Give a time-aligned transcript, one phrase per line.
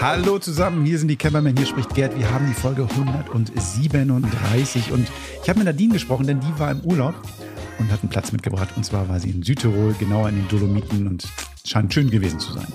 [0.00, 2.16] Hallo zusammen, hier sind die Cameramen, hier spricht Gerd.
[2.16, 5.08] Wir haben die Folge 137 und
[5.42, 7.16] ich habe mit Nadine gesprochen, denn die war im Urlaub
[7.80, 8.68] und hat einen Platz mitgebracht.
[8.76, 11.26] Und zwar war sie in Südtirol, genauer in den Dolomiten und
[11.66, 12.68] scheint schön gewesen zu sein.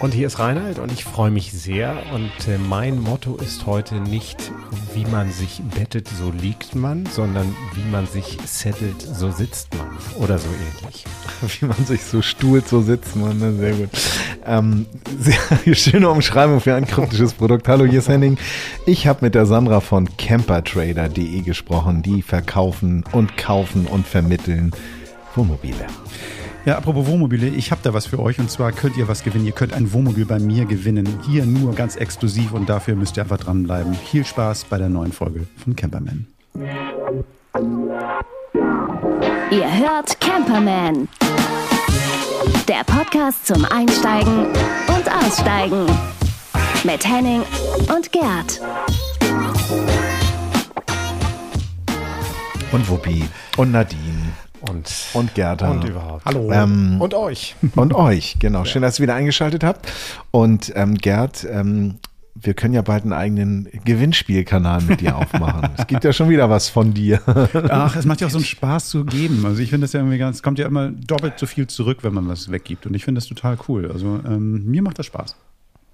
[0.00, 2.02] Und hier ist Reinhard und ich freue mich sehr.
[2.12, 4.52] Und äh, mein Motto ist heute nicht,
[4.92, 9.86] wie man sich bettet, so liegt man, sondern wie man sich settelt, so sitzt man.
[10.20, 11.04] Oder so ähnlich.
[11.60, 13.38] Wie man sich so stuhlt, so sitzt man.
[13.38, 13.54] Ne?
[13.54, 13.90] Sehr gut.
[14.44, 14.86] Ähm,
[15.18, 17.68] sehr schöne Umschreibung für ein kryptisches Produkt.
[17.68, 18.38] Hallo, hier ist Henning.
[18.86, 22.02] Ich habe mit der Sandra von campertrader.de gesprochen.
[22.02, 24.72] Die verkaufen und kaufen und vermitteln
[25.34, 25.86] Wohnmobile.
[26.64, 29.44] Ja, apropos Wohnmobile, ich habe da was für euch und zwar könnt ihr was gewinnen.
[29.44, 31.06] Ihr könnt ein Wohnmobil bei mir gewinnen.
[31.26, 33.92] Hier nur ganz exklusiv und dafür müsst ihr einfach dranbleiben.
[33.92, 36.26] Viel Spaß bei der neuen Folge von Camperman.
[39.50, 41.06] Ihr hört Camperman.
[42.66, 44.46] Der Podcast zum Einsteigen
[44.88, 45.84] und Aussteigen.
[46.82, 47.42] Mit Henning
[47.94, 48.62] und Gerd.
[52.72, 53.24] Und Wuppi.
[53.58, 54.43] Und Nadine.
[54.68, 55.70] Und, Und Gerda.
[55.70, 56.24] und überhaupt.
[56.24, 56.50] Hallo.
[56.52, 57.54] Ähm, Und euch.
[57.76, 58.64] Und euch, genau.
[58.64, 59.90] Schön, dass ihr wieder eingeschaltet habt.
[60.30, 61.96] Und ähm, Gerd, ähm,
[62.34, 65.70] wir können ja bald einen eigenen Gewinnspielkanal mit dir aufmachen.
[65.76, 67.20] es gibt ja schon wieder was von dir.
[67.68, 69.44] Ach, es macht ja auch so einen Spaß zu geben.
[69.46, 71.98] Also ich finde das ja irgendwie ganz, es kommt ja immer doppelt so viel zurück,
[72.02, 72.86] wenn man was weggibt.
[72.86, 73.90] Und ich finde das total cool.
[73.92, 75.36] Also ähm, mir macht das Spaß.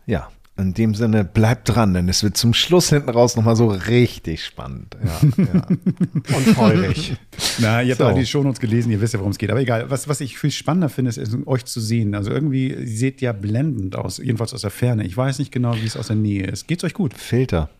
[0.06, 0.28] ja,
[0.60, 4.44] in dem Sinne, bleibt dran, denn es wird zum Schluss hinten raus nochmal so richtig
[4.44, 4.96] spannend.
[5.04, 5.66] Ja, ja.
[5.66, 7.16] Und feurig.
[7.58, 8.06] Na, ihr habt So.
[8.06, 9.50] alle die Shownotes gelesen, ihr wisst ja, worum es geht.
[9.50, 12.14] Aber egal, was, was ich viel spannender finde, ist, ist, euch zu sehen.
[12.14, 15.04] Also irgendwie ihr seht ja blendend aus, jedenfalls aus der Ferne.
[15.04, 16.68] Ich weiß nicht genau, wie es aus der Nähe ist.
[16.68, 17.14] Geht's euch gut?
[17.14, 17.70] Filter.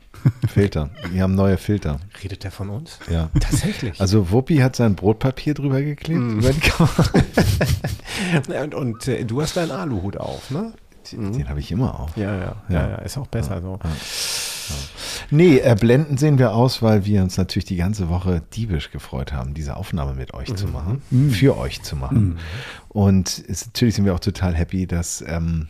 [0.53, 0.91] Filter.
[1.13, 2.01] Wir haben neue Filter.
[2.23, 2.99] Redet der von uns?
[3.11, 3.31] Ja.
[3.39, 4.01] Tatsächlich.
[4.01, 6.21] Also Wuppi hat sein Brotpapier drüber geklebt.
[6.21, 7.11] Über die Kamera.
[8.65, 10.73] und und äh, du hast deinen Aluhut auf, ne?
[11.13, 12.17] Den habe ich immer auf.
[12.17, 13.79] Ja, ja, ja, ja, ist auch besser so.
[15.31, 19.33] Nee, äh, blendend sehen wir aus, weil wir uns natürlich die ganze Woche diebisch gefreut
[19.33, 22.39] haben, diese Aufnahme mit euch zu machen, für euch zu machen.
[22.89, 25.69] Und es, natürlich sind wir auch total happy, dass ähm,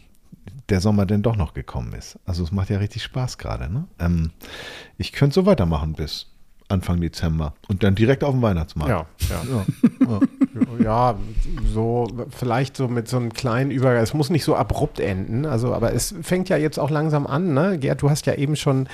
[0.71, 2.19] der Sommer denn doch noch gekommen ist.
[2.25, 3.73] Also es macht ja richtig Spaß gerade.
[3.73, 3.87] Ne?
[3.99, 4.31] Ähm,
[4.97, 6.27] ich könnte so weitermachen bis
[6.71, 8.91] Anfang Dezember und dann direkt auf den Weihnachtsmarkt.
[8.91, 9.07] Ja,
[10.09, 10.21] ja.
[10.83, 11.15] Ja,
[11.73, 14.03] so vielleicht so mit so einem kleinen Übergang.
[14.03, 17.55] Es muss nicht so abrupt enden, also aber es fängt ja jetzt auch langsam an,
[17.55, 17.79] ne?
[17.79, 18.89] Gerd, du hast ja eben schon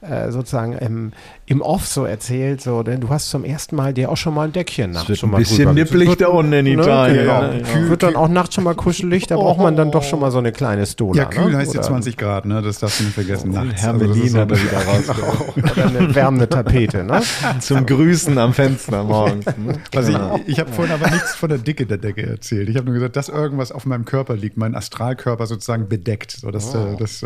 [0.00, 1.12] äh, sozusagen im,
[1.52, 4.44] im Off so erzählt, so, denn du hast zum ersten Mal dir auch schon mal
[4.48, 7.42] ein Deckchen nachts schon ein mal bisschen drüber- nippelig wird- da unten in Italien, Genau.
[7.42, 7.62] ne?
[7.62, 7.88] Ja.
[7.90, 10.38] Wird dann auch nachts schon mal kuschelig, da braucht man dann doch schon mal so
[10.38, 11.22] eine kleine Stola.
[11.22, 11.58] Ja, kühl ne?
[11.58, 12.62] heißt ja Oder- 20 Grad, ne?
[12.62, 13.50] Das darfst du nicht vergessen.
[13.52, 13.66] nachts.
[13.66, 15.72] Also das Hermelin ist so- hat er wieder rausgeholt.
[15.72, 17.20] Oder eine wärmende Tapete, ne?
[17.60, 19.44] Zum Grüßen am Fenster morgens.
[19.58, 19.74] Ne?
[19.92, 20.40] Was Genau.
[20.46, 22.68] ich ich habe vorhin aber nichts von der Dicke der Decke erzählt.
[22.68, 26.32] Ich habe nur gesagt, dass irgendwas auf meinem Körper liegt, mein Astralkörper sozusagen bedeckt.
[26.40, 27.24] So, das, äh, das,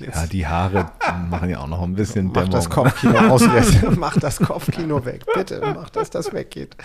[0.00, 0.90] äh, Ja, die Haare
[1.30, 2.50] machen ja auch noch ein bisschen Mach Dämmung.
[2.50, 3.96] das Kopfkino aus jetzt.
[3.96, 5.24] Mach das Kopfkino weg.
[5.34, 6.76] Bitte, mach, dass das weggeht.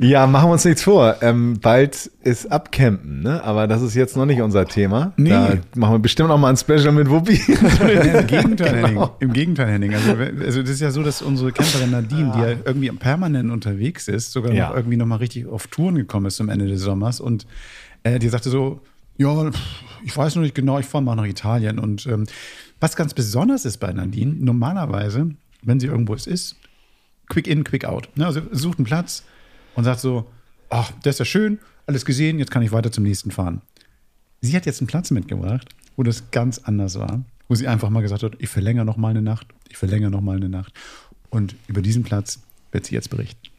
[0.00, 1.16] Ja, machen wir uns nichts vor.
[1.20, 3.44] Ähm, bald ist Abcampen, ne?
[3.44, 5.12] Aber das ist jetzt noch nicht unser Thema.
[5.18, 5.28] Nee.
[5.30, 7.34] Da machen wir bestimmt auch mal ein Special mit Wuppi.
[7.48, 8.86] Im Gegenteil, Genau.
[8.88, 9.08] Henning.
[9.20, 9.94] Im Gegenteil, Henning.
[9.94, 10.12] Also,
[10.44, 14.32] also das ist ja so, dass unsere Camperin Nadine, die ja irgendwie permanent unterwegs ist,
[14.32, 14.70] sogar Ja.
[14.70, 17.46] noch irgendwie noch mal richtig auf Touren gekommen ist zum Ende des Sommers und
[18.02, 18.80] äh, die sagte so,
[19.20, 19.50] ja,
[20.02, 21.78] ich weiß noch nicht genau, ich fahre mal nach Italien.
[21.78, 22.26] Und ähm,
[22.80, 26.56] was ganz besonders ist bei Nadine, normalerweise, wenn sie irgendwo ist,
[27.28, 28.08] quick in, quick out.
[28.16, 28.24] Ne?
[28.24, 29.22] Also sucht einen Platz
[29.74, 30.26] und sagt so,
[30.70, 33.60] ach, das ist ja schön, alles gesehen, jetzt kann ich weiter zum nächsten fahren.
[34.40, 38.00] Sie hat jetzt einen Platz mitgebracht, wo das ganz anders war, wo sie einfach mal
[38.00, 40.72] gesagt hat, ich verlängere noch mal eine Nacht, ich verlängere noch mal eine Nacht.
[41.28, 42.40] Und über diesen Platz
[42.72, 43.50] wird sie jetzt berichten.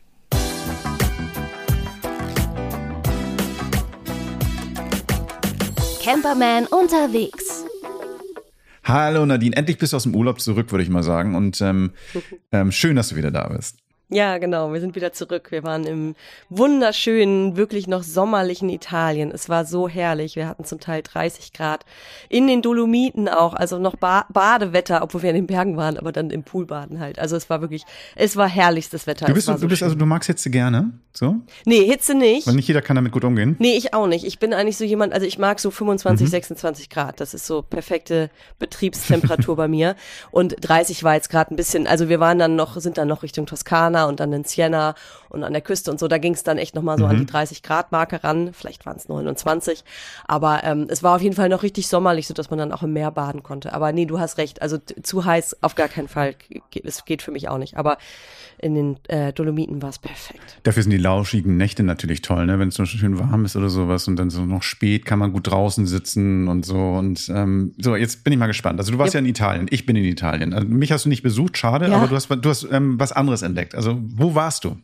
[6.02, 7.64] Camperman unterwegs.
[8.84, 11.36] Hallo Nadine, endlich bist du aus dem Urlaub zurück, würde ich mal sagen.
[11.36, 11.92] Und ähm,
[12.52, 13.78] ähm, schön, dass du wieder da bist.
[14.14, 14.74] Ja, genau.
[14.74, 15.48] Wir sind wieder zurück.
[15.52, 16.16] Wir waren im
[16.50, 19.32] wunderschönen, wirklich noch sommerlichen Italien.
[19.32, 20.36] Es war so herrlich.
[20.36, 21.86] Wir hatten zum Teil 30 Grad.
[22.30, 23.54] In den Dolomiten auch.
[23.54, 27.00] Also noch ba Badewetter, obwohl wir in den Bergen waren, aber dann im Pool baden
[27.00, 27.20] halt.
[27.20, 27.84] Also es war wirklich,
[28.16, 29.26] es war herrlichstes Wetter.
[29.28, 29.88] Du bist, war du so bist schön.
[29.88, 31.38] also, du magst Hitze gerne, so?
[31.66, 32.48] Nee, Hitze nicht.
[32.48, 33.56] Weil nicht jeder kann damit gut umgehen.
[33.60, 34.26] Nee, ich auch nicht.
[34.26, 36.32] Ich bin eigentlich so jemand, also ich mag so 25, Mhm.
[36.32, 37.20] 26 Grad.
[37.22, 38.30] Das ist so perfekte
[38.60, 39.96] Betriebstemperatur bei mir.
[40.32, 43.24] Und 30 war jetzt gerade ein bisschen, also wir waren dann noch, sind dann noch
[43.24, 44.96] Richtung Toskana Und dann in Siena
[45.30, 46.08] und an der Küste und so.
[46.08, 47.10] Da ging es dann echt nochmal so Mhm.
[47.12, 48.54] an die 30 Grad Marke ran.
[48.54, 49.84] Vielleicht waren es 29.
[50.28, 52.84] Aber ähm, es war auf jeden Fall noch richtig sommerlich, so dass man dann auch
[52.84, 53.74] im Meer baden konnte.
[53.74, 54.62] Aber nee, du hast recht.
[54.62, 56.36] Also zu heiß auf gar keinen Fall.
[56.84, 57.78] Es geht für mich auch nicht.
[57.78, 57.98] Aber
[58.62, 60.60] in den äh, Dolomiten war es perfekt.
[60.64, 62.60] Dafür sind die lauschigen Nächte natürlich toll, ne?
[62.60, 65.32] wenn es so schön warm ist oder sowas und dann so noch spät kann man
[65.34, 66.78] gut draußen sitzen und so.
[66.78, 68.80] Und ähm, so, jetzt bin ich mal gespannt.
[68.80, 70.54] Also du warst ja, in Italien, ich bin in Italien.
[70.54, 71.98] Also, mich hast du nicht besucht, schade, Ja.
[71.98, 73.76] aber du hast, du hast ähm, was anderes entdeckt.
[73.76, 74.78] Also wo warst du?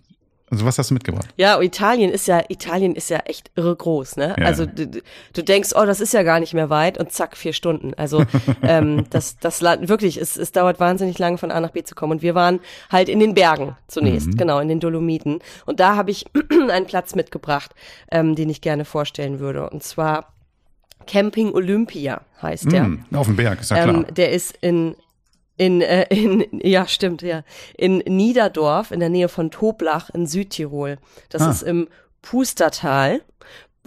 [0.49, 1.27] Also was hast du mitgebracht?
[1.35, 4.33] Ja, Italien ist ja, Italien ist ja echt irre groß, ne?
[4.37, 4.45] Ja.
[4.45, 7.51] Also du, du- denkst, oh, das ist ja gar nicht mehr weit und zack, vier
[7.51, 7.93] Stunden.
[7.95, 8.23] Also
[8.61, 11.95] ähm, das, das Land, wirklich, es, es dauert wahnsinnig lange von A nach B zu
[11.95, 12.13] kommen.
[12.13, 15.39] Und wir waren halt in den Bergen zunächst, genau, in den Dolomiten.
[15.65, 16.25] Und da habe ich
[16.69, 17.75] einen Platz mitgebracht,
[18.09, 19.69] ähm, den ich gerne vorstellen würde.
[19.69, 20.31] Und zwar
[21.07, 22.85] Camping Olympia heißt der.
[22.85, 23.95] Hm, auf dem Berg, ist ja klar.
[23.95, 24.95] Ähm, der ist in
[25.57, 27.43] in, äh, in ja stimmt ja
[27.77, 30.97] in Niederdorf in der Nähe von Toblach in Südtirol.
[31.29, 31.51] Das Ah.
[31.51, 31.87] ist im
[32.21, 33.21] Pustertal.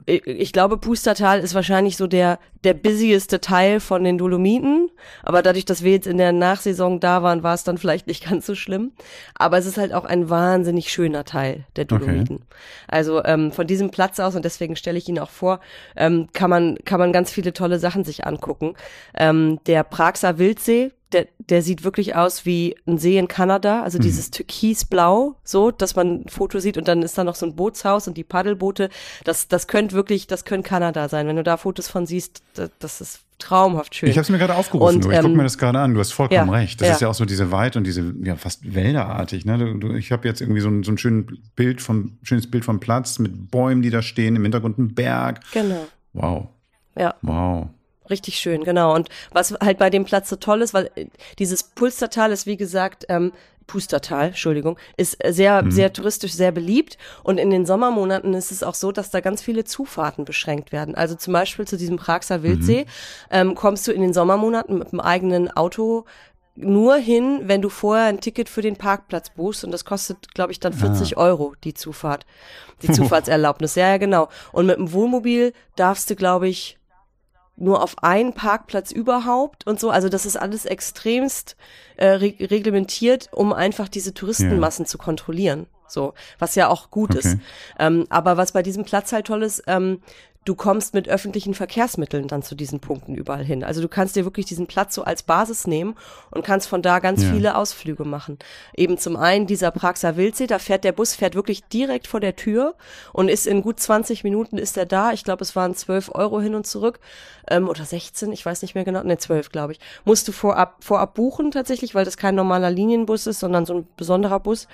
[0.07, 4.91] Ich- glaube, Pustertal ist wahrscheinlich so der der busieste Teil von den Dolomiten.
[5.23, 8.25] Aber dadurch, dass wir jetzt in der Nachsaison da waren, war es dann vielleicht nicht
[8.29, 8.93] ganz so schlimm.
[9.35, 12.45] Aber es ist halt auch ein wahnsinnig schöner Teil der Dolomiten.
[12.89, 15.61] Also ähm, von diesem Platz aus und deswegen stelle ich ihn auch vor,
[15.97, 18.75] ähm, kann man kann man ganz viele tolle Sachen sich angucken.
[19.15, 23.99] Ähm, der Praxer Wildsee, der, der sieht wirklich aus wie ein See in Kanada, also
[23.99, 27.57] dieses Türkisblau, so, dass man ein Foto sieht und dann ist da noch so ein
[27.57, 28.91] Bootshaus und die Paddelboote.
[29.25, 31.27] Das, das könnte wirklich, das könnte Kanada sein.
[31.27, 34.09] Wenn du da Fotos von siehst, das, das ist traumhaft schön.
[34.09, 35.12] Ich habe es mir gerade aufgerufen, Und, nur.
[35.12, 35.95] ich gucke ähm, mir das gerade an.
[35.95, 36.81] Du hast vollkommen ja, recht.
[36.81, 36.95] Das ja.
[36.95, 39.45] ist ja auch so diese Weit und diese ja fast wälderartig.
[39.47, 39.59] Ne?
[39.59, 41.27] Du, du, ich habe jetzt irgendwie so ein, so ein schönes
[41.57, 45.41] Bild vom schönes Bild vom Platz mit Bäumen, die da stehen, im Hintergrund ein Berg.
[45.53, 45.87] Genau.
[46.12, 46.49] Wow,
[46.97, 47.15] Ja.
[47.23, 47.69] wow.
[48.11, 48.95] Richtig schön, genau.
[48.95, 51.07] Und was halt bei dem Platz so toll ist, weil äh,
[51.39, 53.33] dieses Pulstertal ist, wie gesagt, ähm,
[53.71, 56.99] Pustertal, Entschuldigung, ist äh, sehr, sehr touristisch, sehr beliebt.
[57.23, 60.97] Und in den Sommermonaten ist es auch so, dass da ganz viele Zufahrten beschränkt werden.
[60.97, 62.87] Also zum Beispiel zu diesem Praxer Wildsee
[63.31, 66.05] ähm, kommst du in den Sommermonaten mit einem eigenen Auto
[66.57, 70.51] nur hin, wenn du vorher ein Ticket für den Parkplatz buchst und das kostet, glaube
[70.51, 72.27] ich, dann 40 Euro die Zufahrt,
[72.83, 73.77] die Zufahrtserlaubnis.
[73.77, 74.29] Ja, ja, genau.
[74.51, 76.80] Und mit dem Wohnmobil darfst du, glaube ich,
[77.61, 79.91] nur auf einen Parkplatz überhaupt und so.
[79.91, 81.57] Also das ist alles extremst
[81.97, 85.67] äh, re reglementiert, um einfach diese Touristenmassen zu kontrollieren.
[85.87, 87.35] So, was ja auch gut ist.
[87.35, 87.41] Okay.
[87.79, 90.01] Ähm, aber was bei diesem Platz halt toll ist, ähm,
[90.47, 93.63] du kommst mit öffentlichen Verkehrsmitteln dann zu diesen Punkten überall hin.
[93.63, 95.97] Also du kannst dir wirklich diesen Platz so als Basis nehmen
[96.31, 97.31] und kannst von da ganz Ja.
[97.33, 98.39] viele Ausflüge machen.
[98.75, 102.37] Eben zum einen dieser Praxer Wildsee, da fährt der Bus, fährt wirklich direkt vor der
[102.37, 102.75] Tür
[103.13, 105.13] und ist in gut 20 Minuten ist er da.
[105.13, 107.01] Ich glaube, es waren 12 Euro hin und zurück
[107.49, 109.81] ähm, oder 16, ich weiß nicht mehr genau, ne 12 glaube ich.
[110.07, 113.87] Musst du vorab, vorab buchen tatsächlich, weil das kein normaler Linienbus ist, sondern so ein
[113.97, 114.69] besonderer Bus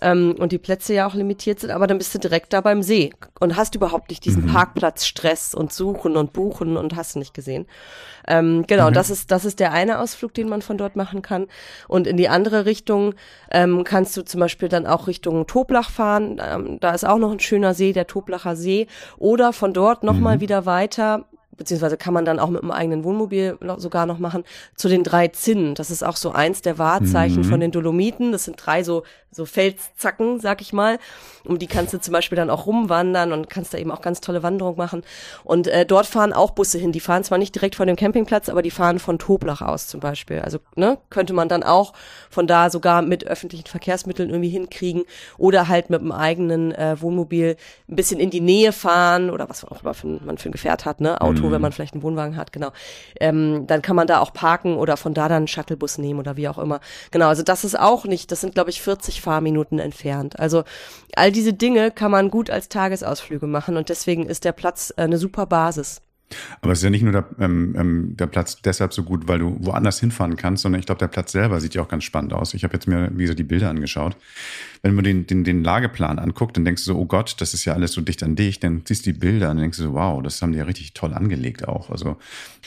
[0.00, 2.82] ähm, und die Plätze ja auch limitiert sind, aber dann bist du direkt da beim
[2.82, 4.52] See und hast überhaupt nicht diesen
[5.12, 7.66] Parkplatzstress und suchen und buchen und hast nicht gesehen.
[8.26, 11.46] Ähm, genau, das ist das ist der eine Ausflug, den man von dort machen kann.
[11.88, 13.14] Und in die andere Richtung
[13.50, 16.40] ähm, kannst du zum Beispiel dann auch Richtung Toblach fahren.
[16.44, 18.86] Ähm, da ist auch noch ein schöner See, der Toblacher See.
[19.18, 21.24] Oder von dort noch mal wieder weiter
[21.56, 24.44] beziehungsweise kann man dann auch mit einem eigenen Wohnmobil noch, sogar noch machen,
[24.74, 25.74] zu den drei Zinnen.
[25.74, 28.32] Das ist auch so eins der Wahrzeichen von den Dolomiten.
[28.32, 30.98] Das sind drei so, so Felszacken, sag ich mal.
[31.44, 34.20] Um die kannst du zum Beispiel dann auch rumwandern und kannst da eben auch ganz
[34.20, 35.02] tolle Wanderungen machen.
[35.44, 36.92] Und äh, dort fahren auch Busse hin.
[36.92, 40.00] Die fahren zwar nicht direkt von dem Campingplatz, aber die fahren von Toblach aus zum
[40.00, 40.40] Beispiel.
[40.40, 41.92] Also ne, könnte man dann auch
[42.30, 45.04] von da sogar mit öffentlichen Verkehrsmitteln irgendwie hinkriegen
[45.36, 47.56] oder halt mit einem eigenen äh, Wohnmobil
[47.88, 50.84] ein bisschen in die Nähe fahren oder was auch immer für, man für ein Gefährt
[50.84, 52.70] hat, ne, Auto, wenn man vielleicht einen Wohnwagen hat, genau.
[53.20, 56.36] Ähm, dann kann man da auch parken oder von da dann einen Shuttlebus nehmen oder
[56.36, 56.80] wie auch immer.
[57.10, 60.38] Genau, also das ist auch nicht, das sind glaube ich 40 Fahrminuten entfernt.
[60.38, 60.64] Also
[61.14, 65.02] all diese Dinge kann man gut als Tagesausflüge machen und deswegen ist der Platz äh,
[65.02, 66.00] eine super Basis.
[66.60, 69.38] Aber es ist ja nicht nur der, ähm, ähm, der Platz deshalb so gut, weil
[69.38, 72.32] du woanders hinfahren kannst, sondern ich glaube, der Platz selber sieht ja auch ganz spannend
[72.32, 72.54] aus.
[72.54, 74.16] Ich habe jetzt mir, wie gesagt, die Bilder angeschaut.
[74.84, 77.64] Wenn man den, den, den Lageplan anguckt, dann denkst du so, oh Gott, das ist
[77.64, 78.58] ja alles so dicht an dich.
[78.58, 80.64] Dann siehst du die Bilder und dann denkst du so, wow, das haben die ja
[80.64, 81.88] richtig toll angelegt auch.
[81.90, 82.16] Also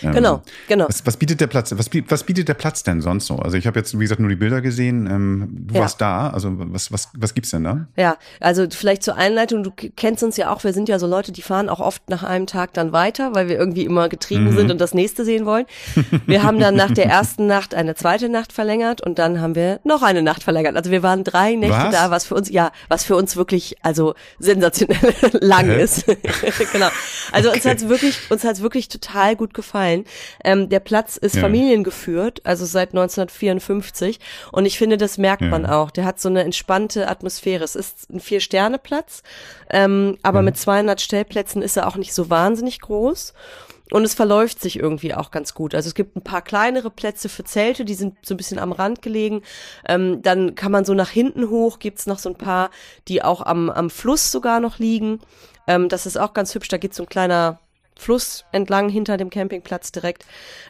[0.01, 0.87] ähm, Genau, genau.
[0.87, 1.73] Was, was bietet der Platz?
[1.77, 3.35] Was, was bietet der Platz denn sonst so?
[3.39, 5.07] Also ich habe jetzt, wie gesagt, nur die Bilder gesehen.
[5.11, 5.81] Ähm, du Ja.
[5.81, 6.29] warst da.
[6.29, 7.87] Also was, was, was gibt's denn da?
[7.97, 11.33] Ja, also vielleicht zur Einleitung, du kennst uns ja auch, wir sind ja so Leute,
[11.33, 14.55] die fahren auch oft nach einem Tag dann weiter, weil wir irgendwie immer getrieben Mhm.
[14.55, 15.65] sind und das nächste sehen wollen.
[16.25, 19.81] Wir haben dann nach der ersten Nacht eine zweite Nacht verlängert und dann haben wir
[19.83, 20.77] noch eine Nacht verlängert.
[20.77, 21.91] Also wir waren drei Nächte Was?
[21.91, 25.81] da, was für uns, ja, was für uns wirklich, also sensationell lang Hä?
[25.83, 26.05] ist.
[26.71, 26.89] genau.
[27.31, 30.05] Also uns hat's wirklich, uns hat's wirklich total gut gefallen.
[30.43, 31.41] Ähm, der Platz ist Ja.
[31.41, 34.19] familiengeführt, also seit 1954
[34.51, 35.47] und ich finde, das merkt Ja.
[35.49, 35.91] man auch.
[35.91, 37.63] Der hat so eine entspannte Atmosphäre.
[37.63, 39.23] Es ist ein Vier-Sterne-Platz,
[39.69, 40.45] ähm, aber Mhm.
[40.45, 43.33] mit 200 Stellplätzen ist er auch nicht so wahnsinnig groß.
[43.91, 45.75] Und es verläuft sich irgendwie auch ganz gut.
[45.75, 48.71] Also es gibt ein paar kleinere Plätze für Zelte, die sind so ein bisschen am
[48.71, 49.43] Rand gelegen.
[49.87, 52.71] Ähm, dann kann man so nach hinten hoch, gibt's noch so ein paar,
[53.07, 55.19] die auch am, am Fluss sogar noch liegen.
[55.67, 56.67] Ähm, das ist auch ganz hübsch.
[56.69, 57.59] Da geht so ein kleiner
[57.97, 60.25] Fluss entlang hinter dem Campingplatz direkt.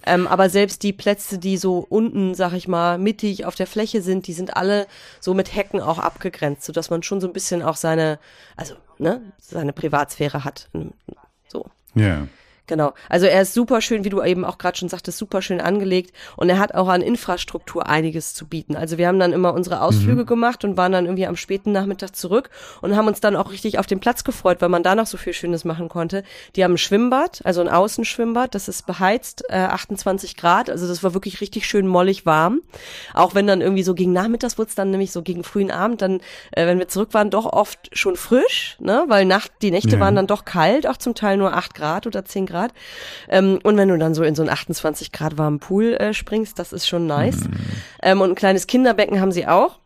[0.06, 4.02] Ähm, aber selbst die Plätze, die so unten, sag ich mal, mittig auf der Fläche
[4.02, 4.88] sind, die sind alle
[5.20, 8.20] so mit Hecken auch abgegrenzt, sodass man schon so ein bisschen auch seine,
[8.56, 10.70] also, ne, seine Privatsphäre hat.
[11.48, 11.66] So.
[11.96, 12.28] Ja.
[12.68, 12.94] Genau.
[13.10, 16.16] Also er ist super schön, wie du eben auch gerade schon sagtest, super schön angelegt
[16.36, 18.76] und er hat auch an Infrastruktur einiges zu bieten.
[18.76, 22.16] Also wir haben dann immer unsere Ausflüge gemacht und waren dann irgendwie am späten Nachmittag
[22.16, 22.50] zurück
[22.82, 25.18] und haben uns dann auch richtig auf den Platz gefreut, weil man da noch so
[25.18, 26.24] viel Schönes machen konnte.
[26.56, 31.04] Die haben ein Schwimmbad, also ein Außenschwimmbad, das ist beheizt, äh, 28 Grad, also das
[31.04, 32.62] war wirklich richtig schön mollig warm.
[33.14, 36.02] Auch wenn dann irgendwie so gegen Nachmittags wurde es dann nämlich so gegen frühen Abend,
[36.02, 36.20] dann,
[36.52, 40.00] äh, wenn wir zurück waren, doch oft schon frisch, ne, weil Nacht, die Nächte Ja.
[40.00, 42.55] waren dann doch kalt, auch zum Teil nur 8 Grad oder 10 Grad.
[43.30, 46.58] Ähm, und wenn du dann so in so einen 28 Grad warmen Pool äh, springst,
[46.60, 47.50] das ist schon nice.
[48.02, 49.80] Ähm, und ein kleines Kinderbecken haben sie auch.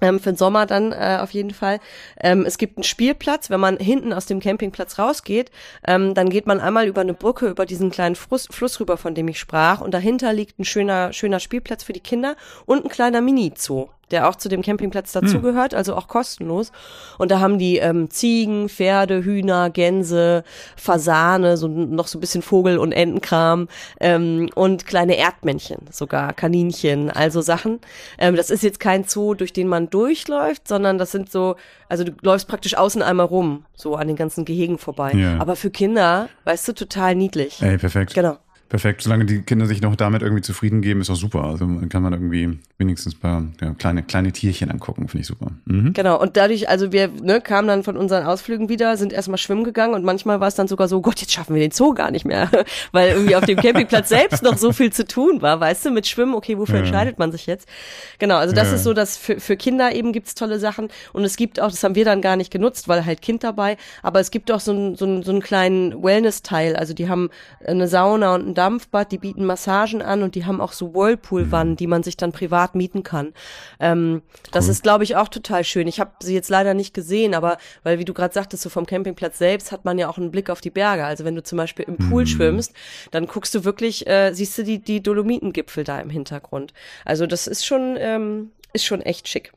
[0.00, 1.80] Ähm, für den Sommer dann äh, auf jeden Fall.
[2.20, 5.50] Ähm, es gibt einen Spielplatz, wenn man hinten aus dem Campingplatz rausgeht,
[5.86, 9.14] ähm, dann geht man einmal über eine Brücke, über diesen kleinen Fluss, Fluss rüber, von
[9.14, 9.80] dem ich sprach.
[9.80, 12.36] Und dahinter liegt ein schöner, schöner Spielplatz für die Kinder
[12.66, 16.70] und ein kleiner Mini-Zoo der auch zu dem Campingplatz dazugehört, also auch kostenlos.
[17.18, 20.44] Und da haben die ähm, Ziegen, Pferde, Hühner, Gänse,
[20.76, 23.68] Fasane, so noch so ein bisschen Vogel- und Entenkram
[24.00, 27.80] ähm, und kleine Erdmännchen, sogar Kaninchen, also Sachen.
[28.18, 31.56] Ähm, das ist jetzt kein Zoo, durch den man durchläuft, sondern das sind so,
[31.88, 35.12] also du läufst praktisch außen einmal rum, so an den ganzen Gehegen vorbei.
[35.12, 35.38] Ja.
[35.38, 37.60] Aber für Kinder, weißt du, total niedlich.
[37.60, 38.14] Ey, perfekt.
[38.14, 38.38] Genau.
[38.68, 39.02] Perfekt.
[39.02, 41.44] Solange die Kinder sich noch damit irgendwie zufrieden geben, ist auch super.
[41.44, 45.26] Also dann kann man irgendwie wenigstens ein paar ja, kleine, kleine Tierchen angucken, finde ich
[45.28, 45.52] super.
[45.66, 45.92] Mhm.
[45.92, 49.64] Genau, und dadurch, also wir ne, kamen dann von unseren Ausflügen wieder, sind erstmal schwimmen
[49.64, 52.10] gegangen und manchmal war es dann sogar so, Gott, jetzt schaffen wir den Zoo gar
[52.10, 52.50] nicht mehr,
[52.92, 56.06] weil irgendwie auf dem Campingplatz selbst noch so viel zu tun war, weißt du, mit
[56.06, 56.80] Schwimmen, okay, wofür Ja.
[56.82, 57.68] entscheidet man sich jetzt?
[58.18, 58.74] Genau, also das Ja.
[58.74, 61.82] ist so, dass für, für Kinder eben gibt's tolle Sachen und es gibt auch, das
[61.84, 64.72] haben wir dann gar nicht genutzt, weil halt Kind dabei, aber es gibt auch so,
[64.72, 67.30] einen so, einen so einen kleinen Wellness-Teil, also die haben
[67.64, 71.76] eine Sauna und ein Dampfbad, die bieten Massagen an und die haben auch so Whirlpool-Wannen,
[71.76, 73.32] die man sich dann privat mieten kann.
[73.78, 75.86] Ähm, Das ist, glaube ich, auch total schön.
[75.86, 78.86] Ich habe sie jetzt leider nicht gesehen, aber weil, wie du gerade sagtest, so vom
[78.86, 81.04] Campingplatz selbst hat man ja auch einen Blick auf die Berge.
[81.04, 82.72] Also wenn du zum Beispiel im Pool schwimmst,
[83.10, 86.72] dann guckst du wirklich, äh, siehst du die, die Dolomitengipfel da im Hintergrund.
[87.04, 89.52] Also das ist schon, ähm, ist schon echt schick.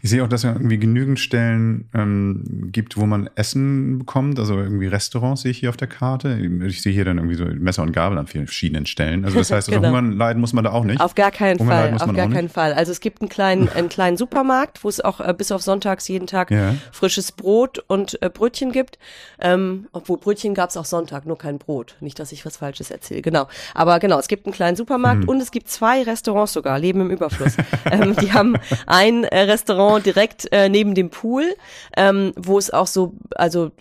[0.00, 4.38] Ich sehe auch, dass es irgendwie genügend Stellen ähm, gibt, wo man Essen bekommt.
[4.38, 6.38] Also irgendwie Restaurants sehe ich hier auf der Karte.
[6.66, 9.24] Ich sehe hier dann irgendwie so Messer und Gabel an vielen verschiedenen Stellen.
[9.24, 9.96] Also das heißt, also Genau.
[9.96, 11.00] Hunger leiden muss man da auch nicht.
[11.00, 12.54] Auf gar keinen Hunger Fall, auf gar keinen nicht.
[12.54, 12.74] Fall.
[12.74, 16.06] Also es gibt einen kleinen, einen kleinen Supermarkt, wo es auch äh, bis auf sonntags
[16.06, 16.76] jeden Tag Ja.
[16.92, 18.98] frisches Brot und äh, Brötchen gibt.
[19.40, 21.96] Ähm, obwohl Brötchen gab es auch Sonntag, nur kein Brot.
[22.00, 23.22] Nicht, dass ich was Falsches erzähle.
[23.22, 23.48] Genau.
[23.74, 25.28] Aber genau, es gibt einen kleinen Supermarkt Mhm.
[25.28, 27.56] und es gibt zwei Restaurants sogar, Leben im Überfluss.
[27.90, 28.56] ähm, die haben
[28.86, 31.56] ein äh, Restaurant direkt äh, neben dem Pool,
[31.96, 33.72] ähm, wo es auch so, also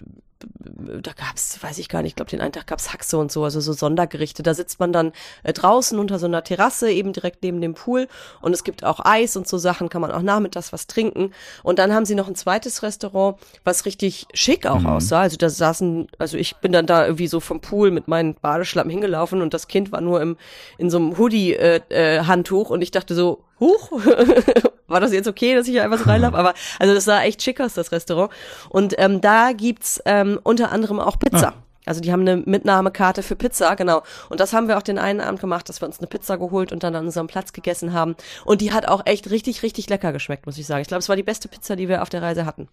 [1.01, 3.43] da gab's, weiß ich gar nicht, ich glaube, den einen Tag gab's Haxe und so,
[3.43, 4.43] also so Sondergerichte.
[4.43, 5.11] Da sitzt man dann
[5.43, 8.07] äh, draußen unter so einer Terrasse, eben direkt neben dem Pool.
[8.41, 11.31] Und es gibt auch Eis und so Sachen, kann man auch nachmittags was trinken.
[11.63, 15.21] Und dann haben sie noch ein zweites Restaurant, was richtig schick auch aussah.
[15.21, 18.91] Also da saßen, also ich bin dann da irgendwie so vom Pool mit meinen Badeschlappen
[18.91, 20.37] hingelaufen und das Kind war nur im,
[20.77, 23.91] in so einem Hoodie-Handtuch äh, Handtuch und ich dachte so, huch,
[24.87, 26.37] war das jetzt okay, dass ich hier einfach so reinlaufe?
[26.37, 28.31] Aber also das sah echt schick aus, das Restaurant.
[28.69, 31.53] Und ähm, da gibt's ähm, unter anderem auch Pizza.
[31.85, 34.03] Also die haben eine Mitnahmekarte für Pizza, genau.
[34.29, 36.71] Und das haben wir auch den einen Abend gemacht, dass wir uns eine Pizza geholt
[36.71, 38.15] und dann an unserem Platz gegessen haben.
[38.45, 40.81] Und die hat auch echt richtig, richtig lecker geschmeckt, muss ich sagen.
[40.81, 42.67] Ich glaube, es war die beste Pizza, die wir auf der Reise hatten.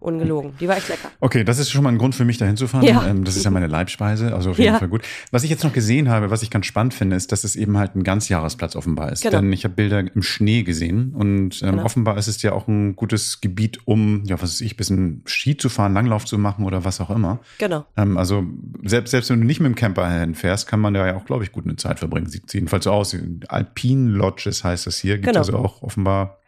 [0.00, 0.54] Ungelogen.
[0.60, 1.10] Die war echt lecker.
[1.20, 2.82] Okay, das ist schon mal ein Grund für mich, dahin zu fahren.
[2.84, 3.06] Ja.
[3.06, 4.78] Ähm, das ist ja meine Leibspeise, also auf jeden Ja.
[4.78, 5.02] Fall gut.
[5.30, 7.78] Was ich jetzt noch gesehen habe, was ich ganz spannend finde, ist, dass es eben
[7.78, 9.22] halt ein Ganzjahresplatz offenbar ist.
[9.22, 9.38] Genau.
[9.40, 11.84] Denn ich habe Bilder im Schnee gesehen und ähm, Genau.
[11.84, 15.56] offenbar ist es ja auch ein gutes Gebiet, um, ja, was weiß ich, bisschen Ski
[15.56, 17.38] zu fahren, Langlauf zu machen oder was auch immer.
[17.58, 17.84] Genau.
[17.96, 18.44] Ähm, also
[18.84, 21.44] selbst, selbst wenn du nicht mit dem Camper hinfährst, kann man da ja auch, glaube
[21.44, 22.26] ich, gut eine Zeit verbringen.
[22.26, 23.16] Sieht jedenfalls so aus.
[23.48, 25.14] Alpine Lodges heißt das hier.
[25.16, 25.38] Gibt Genau.
[25.38, 26.38] also auch offenbar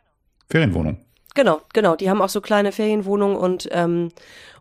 [0.50, 0.98] Ferienwohnungen.
[1.34, 1.96] Genau, genau.
[1.96, 4.10] Die haben auch so kleine Ferienwohnungen und ähm,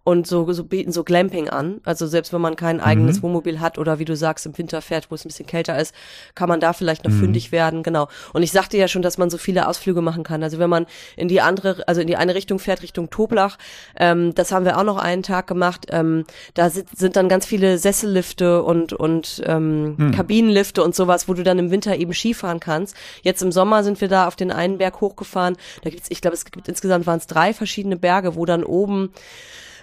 [0.05, 1.79] und so, so bieten so Glamping an.
[1.85, 5.09] Also selbst wenn man kein eigenes Wohnmobil hat oder wie du sagst, im Winter fährt,
[5.09, 5.95] wo es ein bisschen kälter ist,
[6.35, 7.83] kann man da vielleicht noch fündig werden.
[7.83, 8.09] Genau.
[8.33, 10.43] Und ich sagte ja schon, dass man so viele Ausflüge machen kann.
[10.43, 13.57] Also wenn man in die andere, also in die eine Richtung fährt, Richtung Toblach,
[13.97, 15.87] ähm, das haben wir auch noch einen Tag gemacht.
[15.89, 21.33] Ähm, da sind, sind dann ganz viele Sessellifte und, und ähm, Kabinenlifte und sowas, wo
[21.33, 22.95] du dann im Winter eben Skifahren kannst.
[23.21, 25.55] Jetzt im Sommer sind wir da auf den einen Berg hochgefahren.
[25.83, 29.13] Da gibt's, ich glaube, es gibt insgesamt waren es drei verschiedene Berge, wo dann oben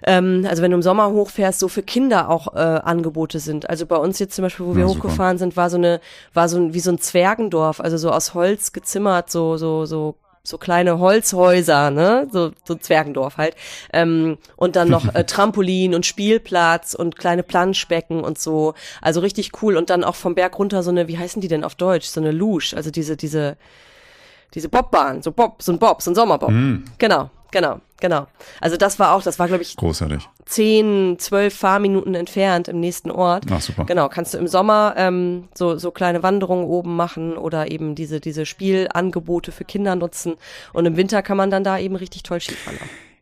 [0.05, 3.69] ähm, also wenn du im Sommer hochfährst, so für Kinder auch äh, Angebote sind.
[3.69, 5.05] Also bei uns jetzt zum Beispiel, wo wir Ja, super.
[5.05, 6.01] hochgefahren sind, war so eine,
[6.35, 10.17] war so ein, wie so ein Zwergendorf, also so aus Holz gezimmert, so, so, so
[10.43, 13.55] so kleine Holzhäuser, ne, so, so Zwergendorf halt,
[13.93, 19.53] ähm, und dann noch äh, Trampolin und Spielplatz und kleine Planschbecken und so, also richtig
[19.63, 19.77] cool.
[19.77, 22.21] Und dann auch vom Berg runter so eine, wie heißen die denn auf Deutsch, so
[22.21, 23.59] eine Luge, also diese, diese,
[24.55, 26.53] diese Bobbahn, so Bob, so ein Bob, so ein Sommerbob,
[26.99, 28.27] genau, genau, genau,
[28.61, 30.29] also das war auch, das war glaube ich Großartig.
[30.47, 33.45] zehn, zwölf Fahrminuten entfernt im nächsten Ort.
[33.51, 33.85] Ach, super.
[33.85, 38.21] Genau, kannst du im Sommer ähm, so, so kleine Wanderungen oben machen oder eben diese,
[38.21, 40.35] diese Spielangebote für Kinder nutzen.
[40.73, 42.79] Und im Winter kann man dann da eben richtig toll Skifahren.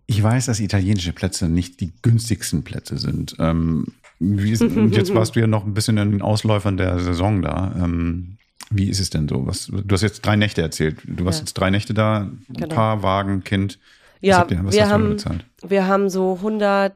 [0.06, 3.36] Ich weiß, dass italienische Plätze nicht die günstigsten Plätze sind.
[3.38, 3.88] Ähm,
[4.20, 7.72] ist, und jetzt warst du ja noch ein bisschen in den Ausläufern der Saison da.
[7.76, 8.38] Ähm,
[8.70, 9.46] wie ist es denn so?
[9.46, 10.96] Was, du hast jetzt drei Nächte erzählt.
[11.04, 11.42] Du warst Ja.
[11.44, 12.74] jetzt drei Nächte da, Genau.
[12.74, 13.78] Paar, Wagen, Kind.
[14.20, 15.44] Ja, habt ihr, was wir haben, bezahlt?
[15.66, 16.92] wir haben so 100,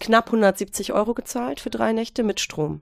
[0.00, 2.80] knapp 170 Euro gezahlt für drei Nächte mit Strom.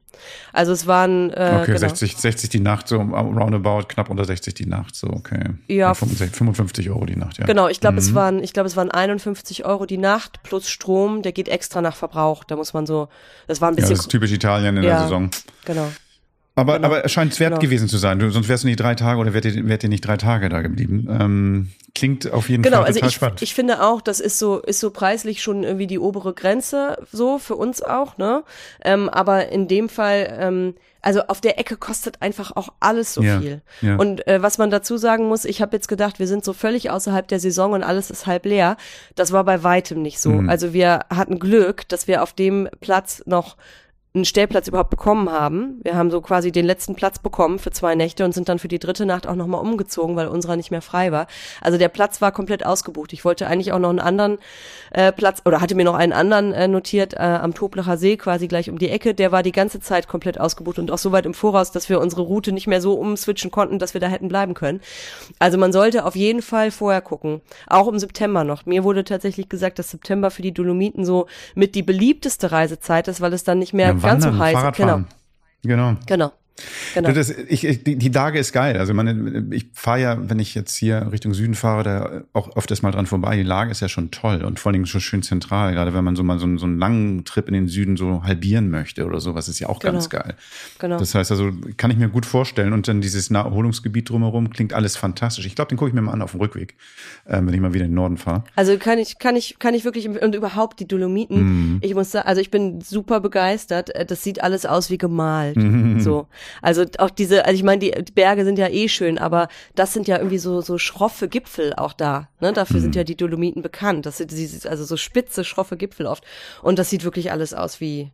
[0.52, 1.78] Also es waren, äh, Okay, genau.
[1.78, 5.50] 60, 60 die Nacht, so roundabout, knapp unter 60 die Nacht, so, okay.
[5.68, 7.46] Ja, 55, 55 Euro die Nacht, ja.
[7.46, 7.98] Genau, ich glaube, Mhm.
[7.98, 11.80] es waren, ich glaube, es waren 51 Euro die Nacht plus Strom, der geht extra
[11.82, 12.44] nach Verbrauch.
[12.44, 13.08] Da muss man so,
[13.46, 14.90] das war ein Ja, bisschen, das ist typisch Italien in Ja.
[14.90, 15.30] der Saison.
[15.64, 15.88] genau.
[16.58, 16.86] Aber, Genau.
[16.88, 17.60] aber es scheint es wert Genau.
[17.60, 18.18] gewesen zu sein.
[18.18, 20.48] Du, sonst wärst du nicht drei Tage oder wärt ihr, wärt ihr nicht drei Tage
[20.48, 21.06] da geblieben.
[21.10, 23.42] Ähm, klingt auf jeden Genau, Fall also total ich, spannend.
[23.42, 27.38] ich finde auch, das ist so, ist so preislich schon irgendwie die obere Grenze, so
[27.38, 28.42] für uns auch, ne?
[28.82, 33.22] Ähm, aber in dem Fall, ähm, also auf der Ecke kostet einfach auch alles so
[33.22, 33.60] Ja, viel.
[33.82, 33.96] ja.
[33.96, 36.90] Und äh, was man dazu sagen muss, ich habe jetzt gedacht, wir sind so völlig
[36.90, 38.76] außerhalb der Saison und alles ist halb leer.
[39.14, 40.30] Das war bei weitem nicht so.
[40.30, 40.48] Mhm.
[40.50, 43.56] Also wir hatten Glück, dass wir auf dem Platz noch
[44.16, 45.80] einen Stellplatz überhaupt bekommen haben.
[45.84, 48.68] Wir haben so quasi den letzten Platz bekommen für zwei Nächte und sind dann für
[48.68, 51.26] die dritte Nacht auch nochmal umgezogen, weil unserer nicht mehr frei war.
[51.60, 53.12] Also der Platz war komplett ausgebucht.
[53.12, 54.38] Ich wollte eigentlich auch noch einen anderen
[54.90, 58.48] äh, Platz oder hatte mir noch einen anderen äh, notiert äh, am Toblacher See, quasi
[58.48, 59.14] gleich um die Ecke.
[59.14, 62.00] Der war die ganze Zeit komplett ausgebucht und auch so weit im Voraus, dass wir
[62.00, 64.80] unsere Route nicht mehr so umswitchen konnten, dass wir da hätten bleiben können.
[65.38, 67.42] Also man sollte auf jeden Fall vorher gucken.
[67.66, 68.64] Auch im September noch.
[68.64, 73.20] Mir wurde tatsächlich gesagt, dass September für die Dolomiten so mit die beliebteste Reisezeit ist,
[73.20, 74.38] weil es dann nicht mehr Ja, ganz so heiß ist.
[74.38, 75.06] Genau, Fahrradfahren.
[75.62, 75.96] Genau.
[76.06, 76.32] genau.
[76.94, 77.12] Genau.
[77.12, 78.78] Das, ich, ich, die, Lage ist geil.
[78.78, 82.80] Also meine, ich fahre ja, wenn ich jetzt hier Richtung Süden fahre, da auch öfters
[82.82, 83.36] mal dran vorbei.
[83.36, 85.74] Die Lage ist ja schon toll und vor allen Dingen schon schön zentral.
[85.74, 88.22] Gerade wenn man so mal so, einen- so einen langen Trip in den Süden so
[88.24, 90.22] halbieren möchte oder sowas, ist ja auch ganz Genau.
[90.22, 90.34] geil.
[90.78, 90.98] Genau.
[90.98, 92.72] Das heißt also, kann ich mir gut vorstellen.
[92.72, 95.44] Und dann dieses Naherholungsgebiet drumherum klingt alles fantastisch.
[95.46, 96.74] Ich glaube, den gucke ich mir mal an auf dem Rückweg,
[97.26, 98.44] äh, wenn ich mal wieder in den Norden fahre.
[98.54, 101.36] Also kann ich, kann ich, kann ich wirklich, und überhaupt die Dolomiten,
[101.74, 101.78] Mhm.
[101.82, 103.94] ich muss sagen, also ich bin super begeistert.
[103.94, 105.56] Äh, Das sieht alles aus wie gemalt.
[105.56, 106.00] Mhm.
[106.00, 106.28] So.
[106.62, 109.92] Also auch diese, also ich meine, die die Berge sind ja eh schön, aber das
[109.92, 112.28] sind ja irgendwie so, so schroffe Gipfel auch da.
[112.40, 112.52] Ne?
[112.52, 112.80] Dafür Mhm.
[112.82, 114.06] sind ja die Dolomiten bekannt.
[114.06, 114.32] Das sind
[114.66, 116.24] also so spitze, schroffe Gipfel oft.
[116.62, 118.10] Und das sieht wirklich alles aus wie,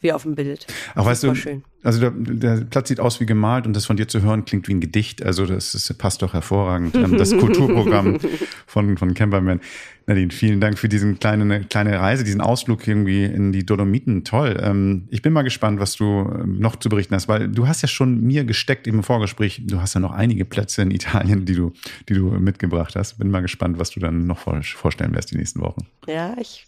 [0.00, 0.66] wie auf dem Bild.
[0.94, 1.64] Ach, weißt du, schön.
[1.82, 4.68] also der, der Platz sieht aus wie gemalt und das von dir zu hören klingt
[4.68, 5.24] wie ein Gedicht.
[5.24, 6.94] Also das, das passt doch hervorragend.
[7.18, 8.18] Das Kulturprogramm
[8.76, 9.60] von, von Camperman.
[10.06, 14.22] Nadine, vielen Dank für diesen kleinen, kleine Reise, diesen Ausflug irgendwie in die Dolomiten.
[14.22, 14.60] Toll.
[14.62, 17.80] Ähm, Ich bin mal gespannt, was du ähm, noch zu berichten hast, weil du hast
[17.80, 19.62] ja schon mir gesteckt im Vorgespräch.
[19.64, 21.72] Du hast ja noch einige Plätze in Italien, die du,
[22.10, 23.18] die du mitgebracht hast.
[23.18, 25.86] Bin mal gespannt, was du dann noch vor- vorstellen wirst die nächsten Wochen.
[26.06, 26.66] Ja, ich,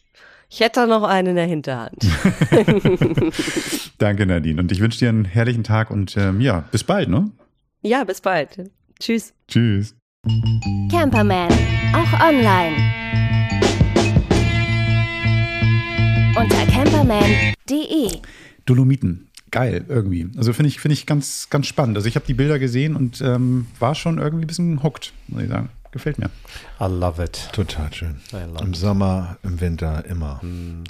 [0.49, 1.99] ich hätte da noch einen in der Hinterhand.
[3.99, 4.61] Danke, Nadine.
[4.61, 7.31] Und ich wünsche dir einen herrlichen Tag und ähm, ja, bis bald, ne?
[7.83, 8.71] ja, bis bald.
[8.99, 9.33] Tschüss.
[9.47, 9.95] Tschüss.
[10.91, 11.49] Camperman,
[11.95, 12.77] auch online.
[16.37, 18.21] Unter camperman.de.
[18.67, 19.29] Dolomiten.
[19.51, 20.29] Geil, irgendwie.
[20.37, 21.97] Also finde ich, finde ich ganz, ganz spannend.
[21.97, 25.43] Also ich habe die Bilder gesehen und ähm, war schon irgendwie ein bisschen hooked, muss
[25.43, 25.71] ich sagen.
[25.91, 26.31] Gefällt mir.
[26.81, 27.49] I love it.
[27.53, 28.17] Total schön.
[28.61, 30.41] Im Sommer, im Winter, immer.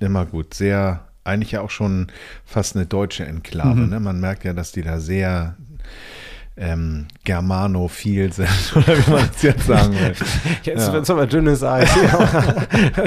[0.01, 0.55] Immer gut.
[0.55, 2.09] Sehr, eigentlich ja auch schon
[2.45, 3.81] fast eine deutsche Enklave.
[3.81, 4.01] Ne?
[4.01, 5.57] Man merkt ja, dass die da sehr
[6.59, 10.13] ähm, germanophil sind, oder wie man es jetzt sagen will.
[10.65, 10.93] Jetzt Ja.
[10.93, 11.89] wird es aber dünnes Eis.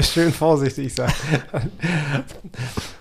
[0.12, 1.12] Schön vorsichtig sein.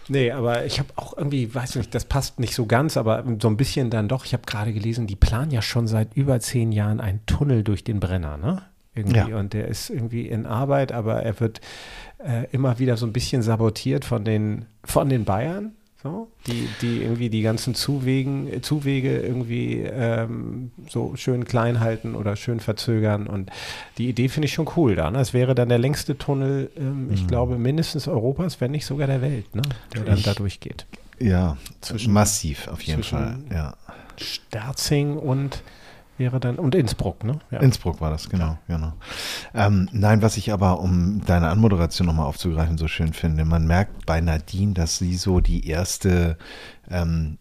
[0.07, 3.47] nee, aber ich habe auch irgendwie, weiß nicht, das passt nicht so ganz, aber so
[3.47, 4.25] ein bisschen dann doch.
[4.25, 7.83] Ich habe gerade gelesen, die planen ja schon seit über zehn Jahren einen Tunnel durch
[7.83, 8.61] den Brenner, ne?
[8.93, 9.37] irgendwie Ja.
[9.37, 11.61] und der ist irgendwie in Arbeit, aber er wird
[12.25, 15.75] äh, immer wieder so ein bisschen sabotiert von den, von den Bayern.
[16.03, 22.35] So, die, die irgendwie die ganzen Zuwegen, Zuwege irgendwie ähm, so schön klein halten oder
[22.35, 23.27] schön verzögern.
[23.27, 23.51] Und
[23.99, 25.11] die Idee finde ich schon cool da.
[25.11, 25.19] Ne?
[25.19, 27.13] Es wäre dann der längste Tunnel, ähm, Mhm.
[27.13, 29.61] ich glaube, mindestens Europas, wenn nicht sogar der Welt, ne?
[29.93, 30.87] der dann Ich- da durchgeht.
[31.19, 33.37] Ja, Zwischen- massiv auf jeden Fall.
[33.53, 33.75] Ja.
[34.17, 35.61] Sterzing und
[36.17, 37.39] wäre dann, und Innsbruck, ne?
[37.49, 37.59] Ja.
[37.59, 38.93] Innsbruck war das, genau, genau.
[39.53, 44.05] Ähm, nein, was ich aber, um deine Anmoderation nochmal aufzugreifen, so schön finde, man merkt
[44.05, 46.37] bei Nadine, dass sie so die erste
[46.89, 47.37] ähm,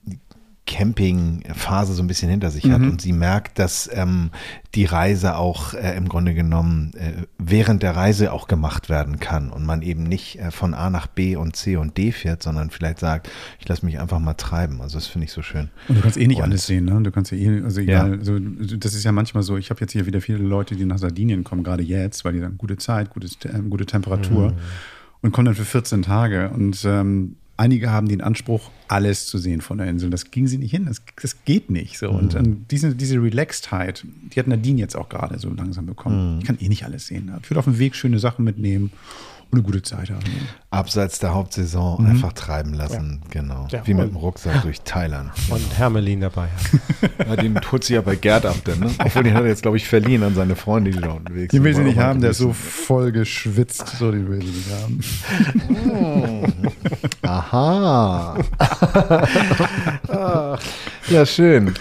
[0.66, 2.90] Campingphase so ein bisschen hinter sich hat Mhm.
[2.90, 4.31] und sie merkt, dass ähm,
[4.75, 9.51] die Reise auch äh, im Grunde genommen äh, während der Reise auch gemacht werden kann
[9.51, 12.70] und man eben nicht äh, von A nach B und C und D fährt, sondern
[12.70, 14.81] vielleicht sagt, ich lasse mich einfach mal treiben.
[14.81, 15.70] Also das finde ich so schön.
[15.88, 17.01] Und du kannst eh nicht Und- alles sehen, ne?
[17.03, 18.18] Du kannst ja eh, also egal, Ja.
[18.18, 20.99] also das ist ja manchmal so, ich habe jetzt hier wieder viele Leute, die nach
[20.99, 24.55] Sardinien kommen, gerade jetzt, weil die sagen, gute Zeit, gutes, ähm, gute Temperatur
[25.23, 26.51] und kommen dann für 14 Tage.
[26.51, 30.11] Und ähm, einige haben den Anspruch, alles zu sehen von der Insel.
[30.11, 32.11] Das ging sie nicht hin, das, das geht nicht so.
[32.11, 36.38] Und ähm, diese, diese Relaxedheit, die hat Nadine jetzt auch gerade so langsam bekommen.
[36.40, 37.31] Ich kann eh nicht alles sehen.
[37.42, 38.92] Ich würde auf dem Weg schöne Sachen mitnehmen und
[39.52, 40.20] eine gute Zeit haben.
[40.70, 43.66] Abseits der Hauptsaison einfach treiben lassen, genau.
[43.70, 45.30] Ja, Wie mit dem Rucksack durch Thailand.
[45.48, 46.48] Und Hermelin dabei.
[47.18, 48.90] Ja, den holt sie ja bei Gerd ab, denn, ne?
[49.04, 51.64] Obwohl den hat er jetzt, glaube ich, verliehen an seine Freunde, die da unterwegs Den
[51.64, 51.84] will sind.
[51.84, 53.88] sie nicht haben, der ist so voll geschwitzt.
[53.98, 55.00] So, den will sie nicht haben.
[57.22, 58.36] Aha.
[61.08, 61.74] ja, schön.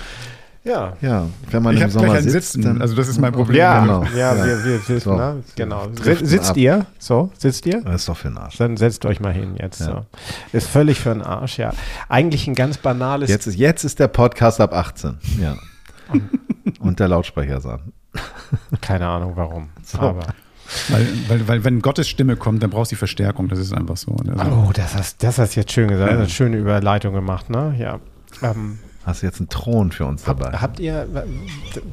[0.64, 0.94] Ja.
[1.02, 2.62] Ja, wenn man Ich im Sommer sitzt, Sitzen.
[2.64, 3.58] dann, Also das ist mein Problem.
[3.58, 4.04] Ja, Genau.
[4.16, 4.46] ja, Ja.
[4.46, 5.16] wir, wir wissen, So.
[5.16, 5.44] ne?
[5.56, 5.88] genau.
[6.22, 6.58] Sitzt ab.
[6.58, 6.86] ihr?
[7.00, 7.82] So, sitzt ihr?
[7.82, 8.58] das ist doch für den Arsch.
[8.58, 9.80] Dann setzt euch mal hin jetzt.
[9.80, 9.86] Ja.
[9.86, 10.06] So.
[10.58, 11.72] Ist völlig für den Arsch, ja.
[12.10, 13.30] Eigentlich ein ganz banales.
[13.30, 15.18] Jetzt ist, jetzt ist der Podcast ab 18.
[15.42, 15.56] Ja.
[16.80, 17.80] Und der Lautsprecher ist an.
[18.82, 19.70] Keine Ahnung warum.
[19.98, 20.20] Aber.
[20.90, 23.48] Weil, weil, weil wenn Gottes Stimme kommt, dann brauchst du die Verstärkung.
[23.48, 24.16] Das ist einfach so.
[24.38, 26.12] Also, Oh, das hast, das hast jetzt schön gesagt.
[26.12, 26.18] Ja.
[26.18, 27.74] Eine schöne Überleitung gemacht, ne?
[27.80, 28.00] Ja.
[28.44, 28.78] Ähm,
[29.10, 30.52] Hast du jetzt einen Thron für uns dabei?
[30.52, 31.08] Habt, habt ihr,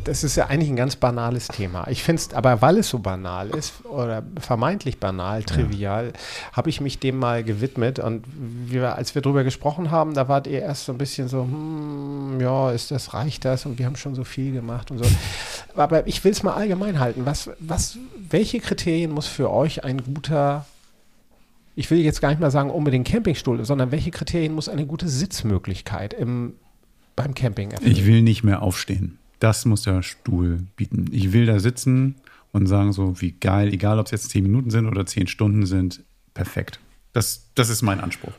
[0.05, 1.89] das ist ja eigentlich ein ganz banales Thema.
[1.89, 6.13] Ich finde es, aber weil es so banal ist oder vermeintlich banal, trivial,
[6.53, 8.01] habe ich mich dem mal gewidmet.
[8.01, 8.27] Und
[8.67, 12.39] wir, als wir drüber gesprochen haben, da wart ihr erst so ein bisschen so, hm,
[12.39, 13.65] ja, ist das, reicht das?
[13.65, 15.07] Und wir haben schon so viel gemacht und so.
[15.75, 17.25] Aber ich will es mal allgemein halten.
[17.25, 17.97] Was, was,
[18.29, 20.67] welche Kriterien muss für euch ein guter
[21.79, 25.09] ich will jetzt gar nicht mal sagen unbedingt Campingstuhl, sondern welche Kriterien muss eine gute
[25.09, 26.55] Sitzmöglichkeit im,
[27.17, 27.91] beim Camping erfüllen?
[27.91, 29.19] Ich will nicht mehr aufstehen.
[29.41, 31.07] Das muss der Stuhl bieten.
[31.11, 32.17] Ich will da sitzen
[32.53, 35.67] und sagen so, wie geil, egal ob es jetzt zehn Minuten sind oder zehn Stunden
[35.67, 36.81] sind, perfekt.
[37.13, 38.33] Das, das ist mein Anspruch.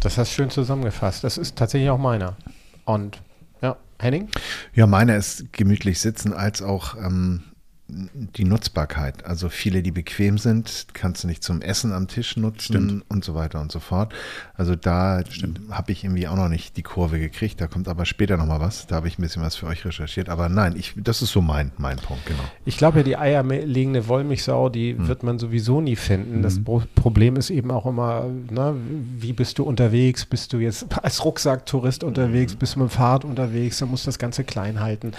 [0.00, 1.24] Das hast du schön zusammengefasst.
[1.24, 2.36] Das ist tatsächlich auch meiner.
[2.84, 3.22] Und
[3.60, 4.28] ja, Henning?
[4.74, 7.42] Ja, meine ist gemütlich sitzen als auch ähm,
[7.88, 9.26] die Nutzbarkeit.
[9.26, 13.04] Also viele, die bequem sind, kannst du nicht zum Essen am Tisch nutzen Stimmt.
[13.08, 14.14] und so weiter und so fort.
[14.54, 15.22] Also da
[15.70, 17.60] habe ich irgendwie auch noch nicht die Kurve gekriegt.
[17.60, 18.86] Da kommt aber später noch mal was.
[18.86, 20.30] Da habe ich ein bisschen was für euch recherchiert.
[20.30, 22.42] Aber nein, ich, das ist so mein, mein Punkt, genau.
[22.64, 26.42] Ich glaube ja, die eierlegende Wollmilchsau, die wird man sowieso nie finden.
[26.42, 28.74] Das Pro Problem ist eben auch immer, ne,
[29.18, 30.24] wie bist du unterwegs?
[30.24, 32.54] Bist du jetzt als Rucksacktourist unterwegs?
[32.54, 33.78] Bist du mit dem Fahrrad unterwegs?
[33.78, 35.12] Dann musst du das Ganze klein halten.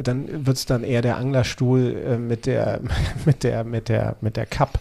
[0.00, 2.80] Dann wird es dann eher der Anglerstuhl äh, mit der,
[3.24, 4.78] mit der, mit der, mit der Cup.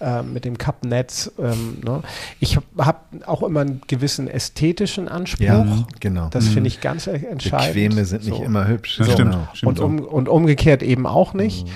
[0.00, 1.30] äh, Mit dem Cup-Netz.
[1.38, 2.02] Ähm, ne?
[2.40, 2.96] Ich habe
[3.26, 5.44] auch immer einen gewissen ästhetischen Anspruch.
[5.44, 5.66] Ja,
[6.00, 6.28] genau.
[6.30, 7.74] Das finde ich ganz e- entscheidend.
[7.74, 8.42] Bequeme sind nicht So.
[8.42, 8.96] immer hübsch.
[8.98, 9.12] Das So.
[9.12, 9.32] stimmt.
[9.32, 9.48] Genau.
[9.54, 9.84] Stimmt Und, so.
[9.84, 11.68] um, und umgekehrt eben auch nicht.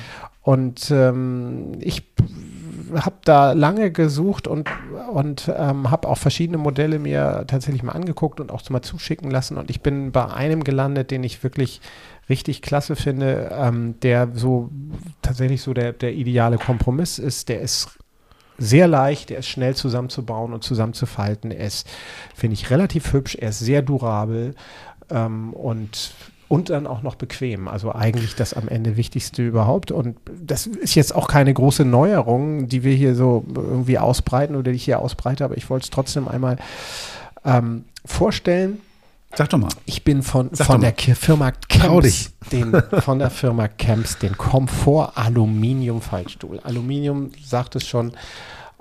[0.43, 2.03] Und ähm, ich
[2.95, 4.69] habe da lange gesucht und,
[5.13, 9.57] und ähm, habe auch verschiedene Modelle mir tatsächlich mal angeguckt und auch mal zuschicken lassen.
[9.57, 11.81] Und ich bin bei einem gelandet, den ich wirklich
[12.29, 14.71] richtig klasse finde, ähm, der so
[15.23, 17.49] tatsächlich so der, der ideale Kompromiss ist.
[17.49, 17.99] Der ist
[18.59, 21.51] sehr leicht, er ist schnell zusammenzubauen und zusammenzufalten.
[21.51, 21.87] Er ist,
[22.35, 24.55] finde ich, relativ hübsch, er ist sehr durabel
[25.11, 26.13] ähm, und,
[26.49, 27.69] und dann auch noch bequem.
[27.69, 29.93] Also eigentlich das am Ende Wichtigste überhaupt.
[29.93, 34.73] Und das ist jetzt auch keine große Neuerung, die wir hier so irgendwie ausbreiten oder
[34.73, 36.57] die ich hier ausbreite, aber ich wollte es trotzdem einmal
[37.45, 38.81] ähm, vorstellen.
[39.37, 39.69] Sag doch mal.
[39.85, 45.13] Ich bin von, Sag von der Firma Camps, den, von der Firma Camps, den Komfort
[45.15, 46.59] Aluminium Faltstuhl.
[46.61, 48.13] Aluminium sagt es schon,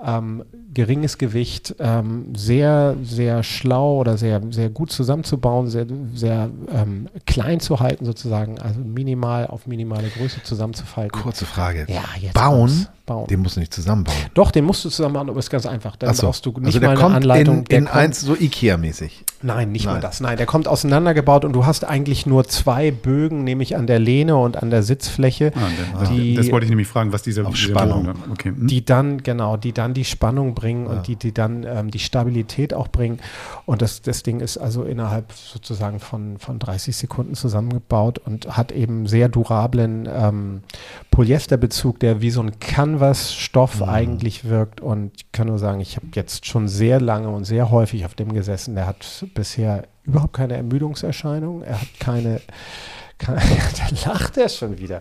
[0.04, 7.08] ähm, geringes Gewicht, ähm, sehr, sehr schlau oder sehr, sehr gut zusammenzubauen, sehr, sehr ähm,
[7.26, 11.20] klein zu halten sozusagen, also minimal auf minimale Größe zusammenzufalten.
[11.22, 11.86] Kurze Frage.
[11.88, 12.86] Ja, jetzt Bauen.
[13.06, 13.28] Bauen.
[13.28, 14.16] den musst du nicht zusammenbauen.
[14.34, 15.94] Doch, den musst du zusammenbauen, aber ist ganz einfach.
[15.94, 16.26] Dann so.
[16.26, 17.58] brauchst du nicht also der mal eine kommt Anleitung.
[17.58, 19.24] in, Der in kommt- eins so Ikea-mäßig.
[19.42, 20.02] Nein, nicht mal Nein.
[20.02, 20.20] das.
[20.20, 24.36] Nein, der kommt auseinandergebaut und du hast eigentlich nur zwei Bögen, nämlich an der Lehne
[24.36, 27.54] und an der Sitzfläche, Ah, der, die, das wollte ich nämlich fragen, was dieser, Auf
[27.54, 28.06] dieser Spannung.
[28.06, 28.48] Bogen dann- Okay.
[28.48, 28.66] hm?
[28.66, 32.74] die dann, genau, die dann die Spannung bringen und die, die dann ähm, die Stabilität
[32.74, 33.18] auch bringen.
[33.64, 38.72] Und das, das Ding ist also innerhalb sozusagen von, von 30 Sekunden zusammengebaut und hat
[38.72, 40.62] eben sehr durablen ähm,
[41.10, 44.80] Polyesterbezug, der wie so ein Canvas-Stoff eigentlich wirkt.
[44.80, 48.14] Und ich kann nur sagen, ich habe jetzt schon sehr lange und sehr häufig auf
[48.14, 48.74] dem gesessen.
[48.74, 51.62] Der hat bisher überhaupt keine Ermüdungserscheinung.
[51.62, 52.40] Er hat keine,
[53.18, 53.40] keine
[54.04, 55.00] da lacht er schon wieder.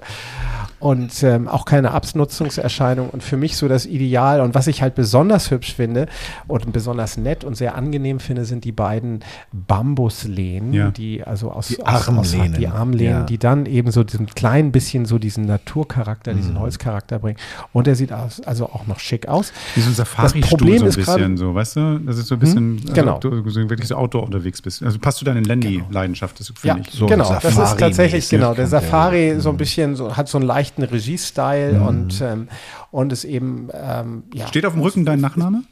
[0.79, 3.09] Und ähm, auch keine Abnutzungserscheinung.
[3.09, 4.41] Und für mich so das Ideal.
[4.41, 6.07] Und was ich halt besonders hübsch finde
[6.47, 9.21] und besonders nett und sehr angenehm finde, sind die beiden
[9.53, 10.91] Bambuslehnen, Ja.
[10.91, 12.51] die also aus Die aus, Armlehnen.
[12.53, 13.23] Aus, die Armlehnen, Ja.
[13.23, 16.37] die dann eben so diesen kleinen bisschen so diesen Naturcharakter, Mhm.
[16.37, 17.37] diesen Holzcharakter bringen.
[17.73, 19.51] Und der sieht aus, also auch noch schick aus.
[19.75, 21.99] Wie so ein Safari-Stuhl so ein bisschen, so, weißt du?
[22.05, 23.15] Das ist so ein bisschen, also, genau.
[23.15, 24.83] ob du so wirklich so Outdoor unterwegs bist.
[24.83, 26.95] Also passt du deine Landy-Leidenschaft, das Ja, finde ich.
[26.95, 27.33] So genau.
[27.33, 28.53] Das ist Safari-mäßig tatsächlich genau.
[28.53, 28.67] Der.
[28.67, 32.47] Safari so ein bisschen so hat so einen leichten Regie-Style und ähm,
[32.91, 34.47] und ist eben ähm, ja.
[34.47, 35.63] Steht auf dem Rücken dein Nachname?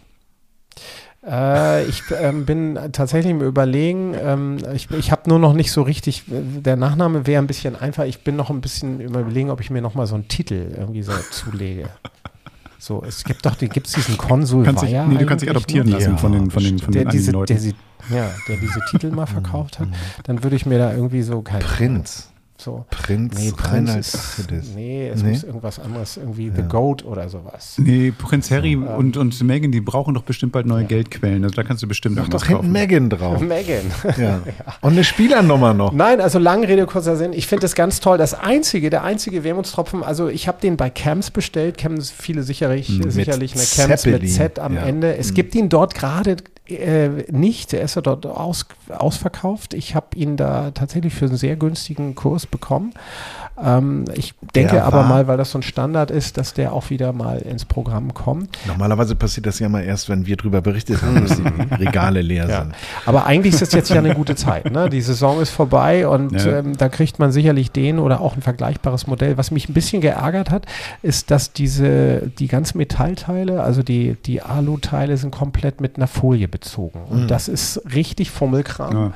[1.25, 4.13] Äh, ich ähm, bin tatsächlich im Überlegen.
[4.21, 6.23] Ähm, ich ich habe nur noch nicht so richtig.
[6.27, 8.03] Der Nachname wäre ein bisschen einfach.
[8.05, 10.73] Ich bin noch ein bisschen im Überlegen, ob ich mir noch mal so einen Titel
[10.77, 11.89] irgendwie so zulege.
[12.83, 15.87] So, es gibt doch, gibt es diesen Konsul Kannst dich, nee, du kannst dich adoptieren
[15.87, 17.75] lassen Ja, von den, von den, von der den diese, einigen der, Leuten.
[18.09, 19.87] Ja, der diese Titel mal verkauft hat,
[20.23, 22.29] dann würde ich mir da irgendwie so kein Prinz.
[22.57, 25.31] so Prinz Nee, Prinz Reinhard ist, nee, es Nee?
[25.31, 27.75] muss irgendwas anderes, irgendwie The Goat oder sowas.
[27.77, 31.43] Nee, Prinz Harry und, und Meghan, die brauchen doch bestimmt bald neue Geldquellen.
[31.43, 32.71] Also da kannst du bestimmt Mach irgendwas doch hinten kaufen.
[32.71, 33.41] Megan drauf.
[33.41, 33.91] Megan.
[34.17, 34.41] Ja.
[34.81, 35.91] Und eine Spielernummer noch.
[35.91, 37.33] Nein, also lange Rede, kurzer Sinn.
[37.33, 38.17] Ich finde das ganz toll.
[38.17, 42.87] Das einzige, der einzige Wermutstropfen, also ich habe den bei Camps bestellt, kennen viele sicherlich,
[43.07, 44.83] sicherlich eine Camps Zeppelin, mit Z am ja.
[44.83, 45.17] Ende.
[45.17, 47.73] Es gibt ihn dort gerade äh, nicht.
[47.73, 49.73] Er ist ja dort aus, ausverkauft.
[49.73, 52.93] Ich habe ihn da tatsächlich für einen sehr günstigen Kurs bekommen.
[53.61, 57.13] Ähm, ich denke aber mal, weil das so ein Standard ist, dass der auch wieder
[57.13, 58.57] mal ins Programm kommt.
[58.65, 61.43] Normalerweise passiert das ja mal erst, wenn wir drüber berichtet haben, dass die
[61.83, 62.61] Regale leer Ja.
[62.63, 62.73] sind.
[63.05, 64.71] Aber eigentlich ist es jetzt ja eine gute Zeit.
[64.71, 64.89] Ne?
[64.89, 66.59] Die Saison ist vorbei und Ja.
[66.59, 69.37] ähm, da kriegt man sicherlich den oder auch ein vergleichbares Modell.
[69.37, 70.65] Was mich ein bisschen geärgert hat,
[71.03, 76.47] ist, dass diese, die ganzen Metallteile, also die, die Alu-Teile sind komplett mit einer Folie
[76.47, 77.01] bezogen.
[77.09, 78.93] Und das ist richtig Fummelkram.
[78.93, 79.11] Ja.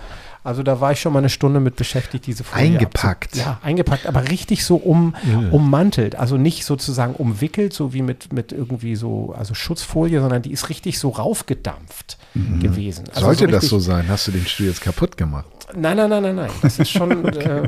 [0.47, 3.33] Also da war ich schon mal eine Stunde mit beschäftigt, diese Folie Eingepackt.
[3.33, 5.13] abzu- Ja, eingepackt, aber richtig so um,
[5.51, 6.15] ummantelt.
[6.15, 10.69] Also nicht sozusagen umwickelt, so wie mit, mit irgendwie so, also Schutzfolie, sondern die ist
[10.69, 12.17] richtig so raufgedampft
[12.61, 13.05] gewesen.
[13.09, 14.05] Also Sollte das richtig- so sein?
[14.07, 15.45] Hast du den Stuhl jetzt kaputt gemacht?
[15.75, 16.49] Nein, nein, nein, nein, nein.
[16.61, 17.67] Das ist schon, äh,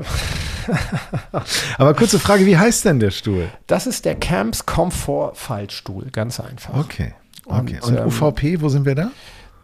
[1.77, 3.49] Aber kurze Frage, wie heißt denn der Stuhl?
[3.67, 6.75] das ist der Camps Comfort Fallstuhl, ganz einfach.
[6.77, 7.13] Okay.
[7.45, 7.79] Okay.
[7.81, 9.11] Und, Und, ähm, UVP, wo sind wir da?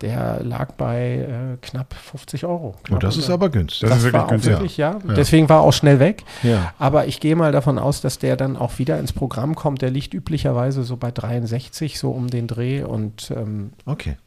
[0.05, 2.75] Der lag bei äh, knapp 50 Euro.
[2.77, 3.81] Oh, Knapp das ist aber günstig.
[3.81, 4.51] Das Das ist wirklich war auch günstig.
[4.53, 4.99] wirklich, ja.
[5.17, 6.23] Deswegen war er auch schnell weg.
[6.43, 6.73] Ja.
[6.77, 9.81] Aber ich gehe mal davon aus, dass der dann auch wieder ins Programm kommt.
[9.81, 12.83] Der liegt üblicherweise so bei 63, so um den Dreh.
[12.83, 14.17] Und ähm, Okay.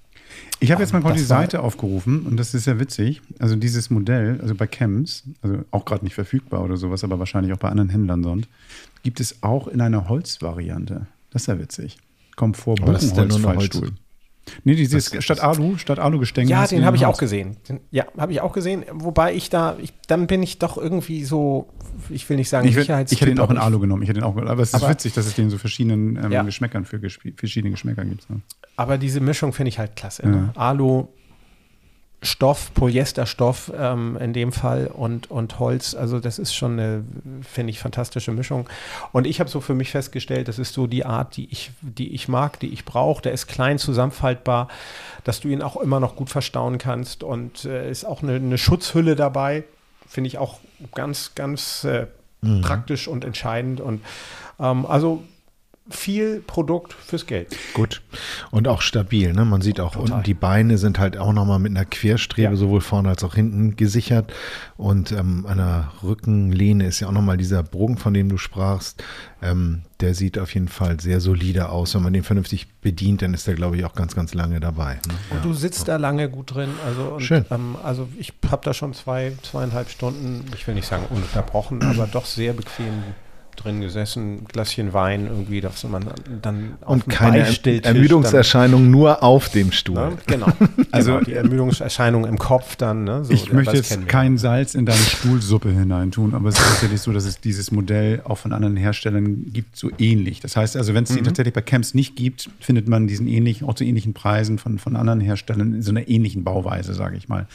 [0.61, 3.23] Ich habe jetzt mal die Das war- Seite aufgerufen und das ist ja witzig.
[3.39, 7.53] Also dieses Modell, also bei Chems, also auch gerade nicht verfügbar oder sowas, aber wahrscheinlich
[7.53, 8.49] auch bei anderen Händlern sonst,
[9.05, 11.07] gibt es auch in einer Holzvariante.
[11.31, 11.97] Das ist ja witzig.
[12.37, 12.93] Komfort Aber
[14.49, 14.61] das ja.
[14.65, 16.51] Nee, dieses statt Alu, statt Alu-Gestänge.
[16.51, 17.57] ja, den habe ich auch gesehen.
[17.69, 18.85] Den, ja, habe ich auch gesehen.
[18.93, 21.69] Wobei ich da, ich, dann bin ich doch irgendwie so,
[22.11, 24.03] ich will nicht sagen, Ich, Sicherheitstyp, ich hätte ihn auch in Alu genommen.
[24.03, 26.33] Ich hätte ihn auch, aber es ist Aber- witzig, dass es den so verschiedenen ähm,
[26.33, 26.43] Ja.
[26.43, 28.29] Geschmäckern für verschiedene Geschmäcker gibt.
[28.31, 28.41] Ne?
[28.77, 30.29] Aber diese Mischung finde ich halt klasse.
[30.29, 30.51] Ne?
[30.55, 31.09] Alu,
[32.21, 35.95] Stoff, Polyesterstoff ähm, in dem Fall und, und Holz.
[35.95, 37.05] Also das ist schon eine,
[37.43, 38.69] finde ich, fantastische Mischung.
[39.13, 42.13] Und ich habe so für mich festgestellt, das ist so die Art, die ich, die
[42.15, 43.23] ich mag, die ich brauche.
[43.23, 44.67] Der ist klein, zusammenfaltbar,
[45.23, 47.23] dass du ihn auch immer noch gut verstauen kannst.
[47.23, 49.63] Und äh, ist auch eine, eine Schutzhülle dabei.
[50.09, 50.59] Finde ich auch
[50.95, 52.07] ganz, ganz äh,
[52.63, 53.81] praktisch und entscheidend.
[53.81, 54.01] Und
[54.59, 55.23] ähm, also
[55.91, 57.57] viel Produkt fürs Geld.
[57.75, 58.03] Gut.
[58.51, 59.45] Und auch stabil, ne?
[59.45, 62.57] Man sieht auch unten, die Beine sind halt auch nochmal mit einer Querstrebe, Ja.
[62.57, 64.33] sowohl vorne als auch hinten gesichert.
[64.77, 69.03] Und ähm, an der Rückenlehne ist ja auch nochmal dieser Bogen, von dem du sprachst.
[69.41, 71.95] Ähm, der sieht auf jeden Fall sehr solide aus.
[71.95, 74.95] Wenn man den vernünftig bedient, dann ist der, glaube ich, auch ganz, ganz lange dabei.
[74.95, 75.15] Ne?
[75.31, 76.71] Und du sitzt da lange gut drin.
[76.87, 77.45] Also, und, Schön.
[77.51, 82.07] Ähm, also ich habe da schon zwei, zweieinhalb Stunden, ich will nicht sagen ununterbrochen, aber
[82.07, 83.03] doch sehr bequem
[83.59, 86.05] drin gesessen, Gläschen Wein irgendwie, dass man
[86.43, 89.97] dann auf Und keine Beistelltisch Ermüdungserscheinung nur auf dem Stuhl.
[89.97, 90.19] Dann, ne?
[90.27, 90.47] Genau.
[90.91, 93.05] Also- genau, die Ermüdungserscheinung im Kopf dann.
[93.05, 93.25] Ne?
[93.25, 97.13] So, ich möchte jetzt kein Salz in deine Stuhlsuppe hineintun, aber es ist tatsächlich so,
[97.13, 100.41] dass es dieses Modell auch von anderen Herstellern gibt, so ähnlich.
[100.41, 103.69] Das heißt also, wenn es die tatsächlich bei Camps nicht gibt, findet man diesen ähnlichen,
[103.69, 107.29] auch zu ähnlichen Preisen von, von anderen Herstellern in so einer ähnlichen Bauweise, sage ich
[107.29, 107.47] mal.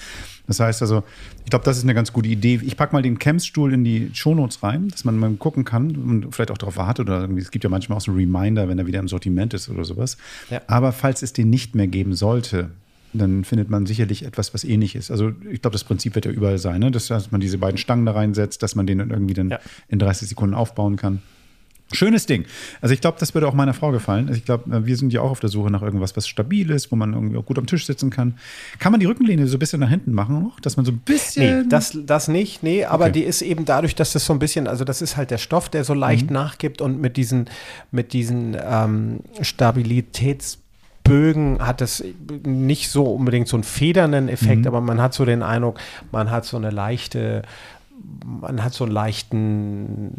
[0.48, 1.04] Das heißt also,
[1.46, 2.60] ich glaube, das ist eine ganz gute Idee.
[2.64, 6.36] Ich packe mal den Camps-Stuhl in die Shownotes rein, dass man mal gucken kann und
[6.36, 8.86] vielleicht auch darauf wartet oder irgendwie, es gibt ja manchmal auch so Reminder, wenn er
[8.86, 10.18] wieder im Sortiment ist oder sowas.
[10.50, 10.62] Ja.
[10.68, 12.72] Aber falls es den nicht mehr geben sollte,
[13.14, 15.12] dann findet man sicherlich etwas, was ähnlich ist.
[15.12, 16.92] Also ich glaube, das Prinzip wird ja überall sein, ne?
[16.92, 19.60] dass, dass man diese beiden Stangen da reinsetzt, dass man den dann irgendwie dann Ja.
[19.88, 21.22] in 30 Sekunden aufbauen kann.
[21.94, 22.46] Schönes Ding.
[22.82, 24.28] Also ich glaube, das würde auch meiner Frau gefallen.
[24.28, 26.92] Also ich glaube, wir sind ja auch auf der Suche nach irgendwas, was stabil ist,
[26.92, 28.36] wo man irgendwie auch gut am Tisch sitzen kann.
[28.80, 31.00] Kann man die Rückenlehne so ein bisschen nach hinten machen noch, dass man so ein
[31.00, 32.64] bisschen Nee, das, das nicht.
[32.64, 33.14] Nee, aber Okay.
[33.14, 35.70] die ist eben dadurch, dass das so ein bisschen, also das ist halt der Stoff,
[35.70, 37.46] der so leicht nachgibt und mit diesen,
[37.92, 42.04] mit diesen ähm, Stabilitätsbögen hat das
[42.46, 45.80] nicht so unbedingt so einen federnden Effekt, aber man hat so den Eindruck,
[46.12, 47.44] man hat so eine leichte,
[48.42, 50.12] man hat so einen leichten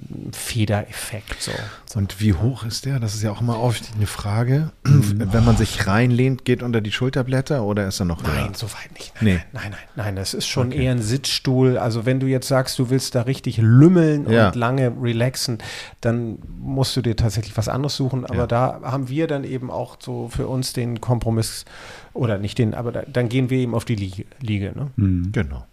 [0.55, 1.43] Federeffekt.
[1.43, 1.51] So.
[1.99, 3.01] Und wie hoch ist der?
[3.01, 4.71] Das ist ja auch immer oft eine Frage.
[4.85, 8.33] Wenn man sich reinlehnt, geht unter die Schulterblätter oder ist er noch höher?
[8.35, 9.13] Nein, soweit nicht.
[9.21, 9.33] Nein, Nee.
[9.35, 10.17] nein, nein, nein, nein.
[10.17, 11.77] Das ist schon eher ein Sitzstuhl.
[11.77, 14.47] Also wenn du jetzt sagst, du willst da richtig lümmeln Ja.
[14.49, 15.59] und lange relaxen,
[16.01, 18.25] dann musst du dir tatsächlich was anderes suchen.
[18.25, 18.47] Aber Ja.
[18.47, 21.65] da haben wir dann eben auch so für uns den Kompromiss
[22.13, 24.25] oder nicht den, aber da, dann gehen wir eben auf die Liege.
[24.41, 24.91] Liege ne?
[25.33, 25.65] Genau.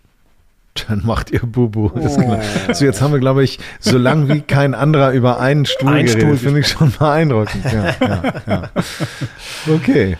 [0.87, 1.89] Dann macht ihr Bubu.
[1.99, 2.39] Ist klar.
[2.73, 6.05] So, jetzt haben wir, glaube ich, so lange wie kein anderer über einen Stuhl Ein
[6.05, 6.21] geredet.
[6.21, 7.65] Stuhl Finde ich schon beeindruckend.
[7.65, 8.69] Ja, ja, ja.
[9.67, 10.17] Okay.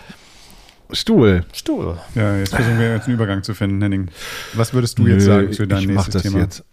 [0.91, 1.45] Stuhl.
[1.53, 1.97] Stuhl.
[2.15, 4.09] Ja, jetzt versuchen wir jetzt einen Übergang zu finden, Henning.
[4.53, 6.39] Was würdest du jetzt Nö, sagen zu deinem ich mach nächsten das Thema?
[6.39, 6.63] jetzt.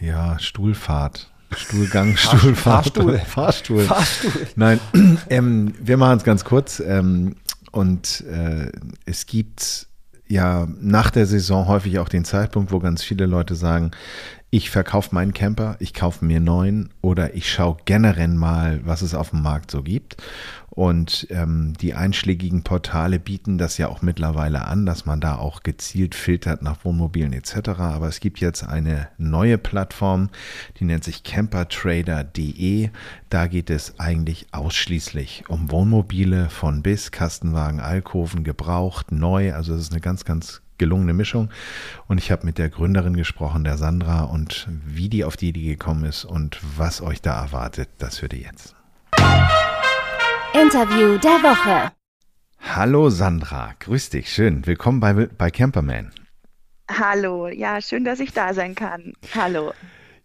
[0.00, 1.30] Ja, Stuhlfahrt.
[1.56, 2.84] Stuhlgang, Stuhlfahrt.
[2.86, 3.18] Fahrstuhl.
[3.18, 3.84] Fahrstuhl.
[3.84, 4.32] Fahrstuhl.
[4.56, 4.80] Nein,
[5.30, 6.80] ähm, wir machen es ganz kurz.
[6.80, 7.36] Ähm,
[7.72, 8.70] und äh,
[9.04, 9.88] es gibt
[10.28, 13.90] ja nach der Saison häufig auch den Zeitpunkt, wo ganz viele Leute sagen,
[14.50, 19.14] ich verkaufe meinen Camper, ich kaufe mir neuen oder ich schaue generell mal, was es
[19.14, 20.16] auf dem Markt so gibt.
[20.74, 25.62] Und ähm, die einschlägigen Portale bieten das ja auch mittlerweile an, dass man da auch
[25.62, 27.68] gezielt filtert nach Wohnmobilen etc.
[27.78, 30.30] Aber es gibt jetzt eine neue Plattform,
[30.78, 32.90] die nennt sich campertrader.de.
[33.30, 39.54] Da geht es eigentlich ausschließlich um Wohnmobile von bis, Kastenwagen, Alkoven, gebraucht, neu.
[39.54, 41.50] Also es ist eine ganz, ganz gelungene Mischung.
[42.08, 45.66] Und ich habe mit der Gründerin gesprochen, der Sandra, und wie die auf die Idee
[45.66, 48.74] gekommen ist und was euch da erwartet, das hört ihr jetzt.
[50.54, 51.90] Interview der Woche.
[52.60, 54.64] Hallo Sandra, grüß dich, schön.
[54.66, 56.12] Willkommen bei, bei Camperman.
[56.88, 59.14] Hallo, ja, schön, dass ich da sein kann.
[59.34, 59.72] Hallo.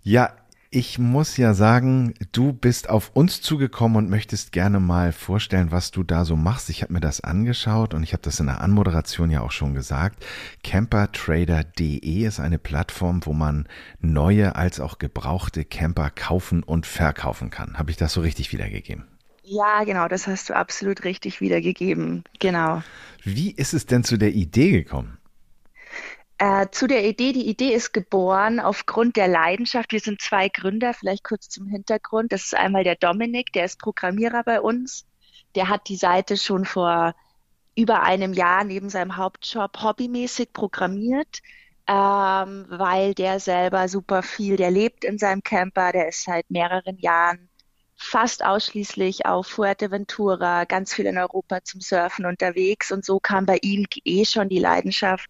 [0.04, 0.32] Ja,
[0.70, 5.90] ich muss ja sagen, du bist auf uns zugekommen und möchtest gerne mal vorstellen, was
[5.90, 6.70] du da so machst.
[6.70, 9.74] Ich habe mir das angeschaut und ich habe das in der Anmoderation ja auch schon
[9.74, 10.24] gesagt.
[10.64, 13.68] Campertrader.de ist eine Plattform, wo man
[14.00, 17.80] neue als auch gebrauchte Camper kaufen und verkaufen kann.
[17.80, 19.06] Habe ich das so richtig wiedergegeben?
[19.52, 22.24] Ja, genau, das hast du absolut richtig wiedergegeben.
[22.40, 22.84] Genau.
[23.24, 25.18] Wie ist es denn zu der Idee gekommen?
[26.38, 29.92] Äh, zu der Idee, die Idee ist geboren aufgrund der Leidenschaft.
[29.92, 32.32] Wir sind zwei Gründer, vielleicht kurz zum Hintergrund.
[32.32, 35.08] Das ist einmal der Dominik, der ist Programmierer bei uns.
[35.56, 37.16] Der hat die Seite schon vor
[37.76, 41.40] über einem Jahr neben seinem Hauptjob hobbymäßig programmiert,
[41.88, 47.00] ähm, weil der selber super viel, der lebt in seinem Camper, der ist seit mehreren
[47.00, 47.49] Jahren
[48.02, 53.60] fast ausschließlich auf Fuerteventura, ganz viel in Europa zum Surfen unterwegs und so kam bei
[53.62, 55.30] ihm eh schon die Leidenschaft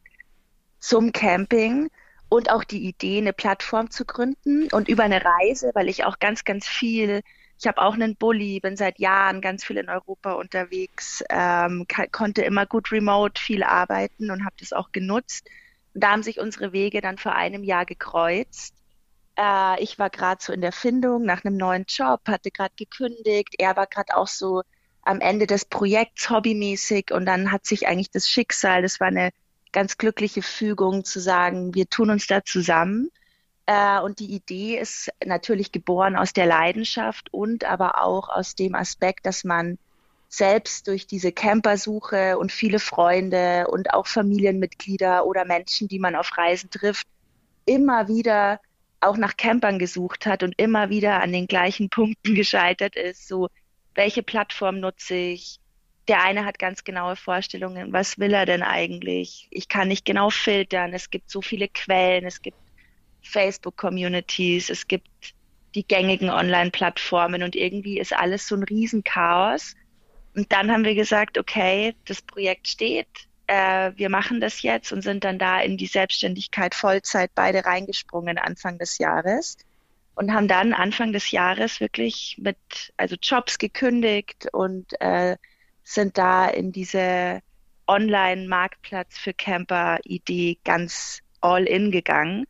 [0.79, 1.89] zum Camping
[2.29, 6.19] und auch die Idee, eine Plattform zu gründen und über eine Reise, weil ich auch
[6.19, 7.21] ganz, ganz viel,
[7.59, 12.43] ich habe auch einen Bulli, bin seit Jahren ganz viel in Europa unterwegs, ähm, konnte
[12.43, 15.49] immer gut remote viel arbeiten und habe das auch genutzt.
[15.95, 18.75] Und da haben sich unsere Wege dann vor einem Jahr gekreuzt.
[19.39, 23.55] Äh, ich war gerade so in der Findung nach einem neuen Job, hatte gerade gekündigt.
[23.57, 24.63] Er war gerade auch so
[25.03, 29.31] am Ende des Projekts hobbymäßig und dann hat sich eigentlich das Schicksal, das war eine
[29.71, 33.09] ganz glückliche Fügung zu sagen, wir tun uns da zusammen.
[33.65, 38.75] Äh, und die Idee ist natürlich geboren aus der Leidenschaft und aber auch aus dem
[38.75, 39.77] Aspekt, dass man
[40.27, 46.37] selbst durch diese Campersuche und viele Freunde und auch Familienmitglieder oder Menschen, die man auf
[46.37, 47.07] Reisen trifft,
[47.65, 48.59] immer wieder
[49.01, 53.27] auch nach Campern gesucht hat und immer wieder an den gleichen Punkten gescheitert ist.
[53.27, 53.49] So,
[53.95, 55.59] welche Plattform nutze ich?
[56.07, 57.93] Der eine hat ganz genaue Vorstellungen.
[57.93, 59.47] Was will er denn eigentlich?
[59.51, 60.93] Ich kann nicht genau filtern.
[60.93, 62.25] Es gibt so viele Quellen.
[62.25, 62.57] Es gibt
[63.21, 64.71] Facebook-Communities.
[64.71, 65.07] Es gibt
[65.75, 69.75] die gängigen Online-Plattformen und irgendwie ist alles so ein Riesenchaos.
[70.35, 73.07] Und dann haben wir gesagt, okay, das Projekt steht,
[73.49, 78.37] äh, wir machen das jetzt und sind dann da in die Selbstständigkeit Vollzeit beide reingesprungen
[78.37, 79.57] Anfang des Jahres
[80.13, 82.57] und haben dann Anfang des Jahres wirklich mit
[82.95, 85.35] also Jobs gekündigt und äh,
[85.83, 87.41] sind da in diese
[87.87, 92.45] Online-Marktplatz für Camper-Idee ganz all in gegangen.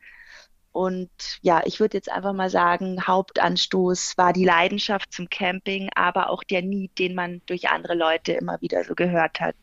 [0.72, 1.10] Und
[1.40, 6.44] ja, ich würde jetzt einfach mal sagen, Hauptanstoß war die Leidenschaft zum Camping, aber auch
[6.44, 9.56] der Need, den man durch andere Leute immer wieder so gehört hat,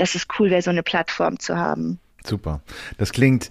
[0.00, 1.98] dass es cool wäre, so eine Plattform zu haben.
[2.24, 2.60] Super.
[2.98, 3.50] Das klingt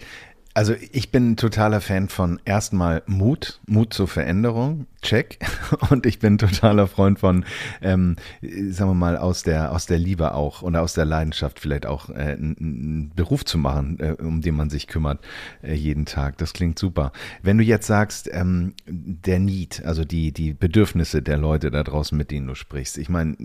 [0.59, 5.39] also ich bin totaler Fan von erstmal Mut, Mut zur Veränderung, check.
[5.89, 7.45] Und ich bin totaler Freund von,
[7.81, 11.85] ähm, sagen wir mal, aus der, aus der Liebe auch oder aus der Leidenschaft vielleicht
[11.85, 15.21] auch äh, einen Beruf zu machen, äh, um den man sich kümmert
[15.63, 16.37] äh, jeden Tag.
[16.39, 17.13] Das klingt super.
[17.41, 22.17] Wenn du jetzt sagst, ähm, der Need, also die, die Bedürfnisse der Leute da draußen,
[22.17, 22.97] mit denen du sprichst.
[22.97, 23.37] Ich meine,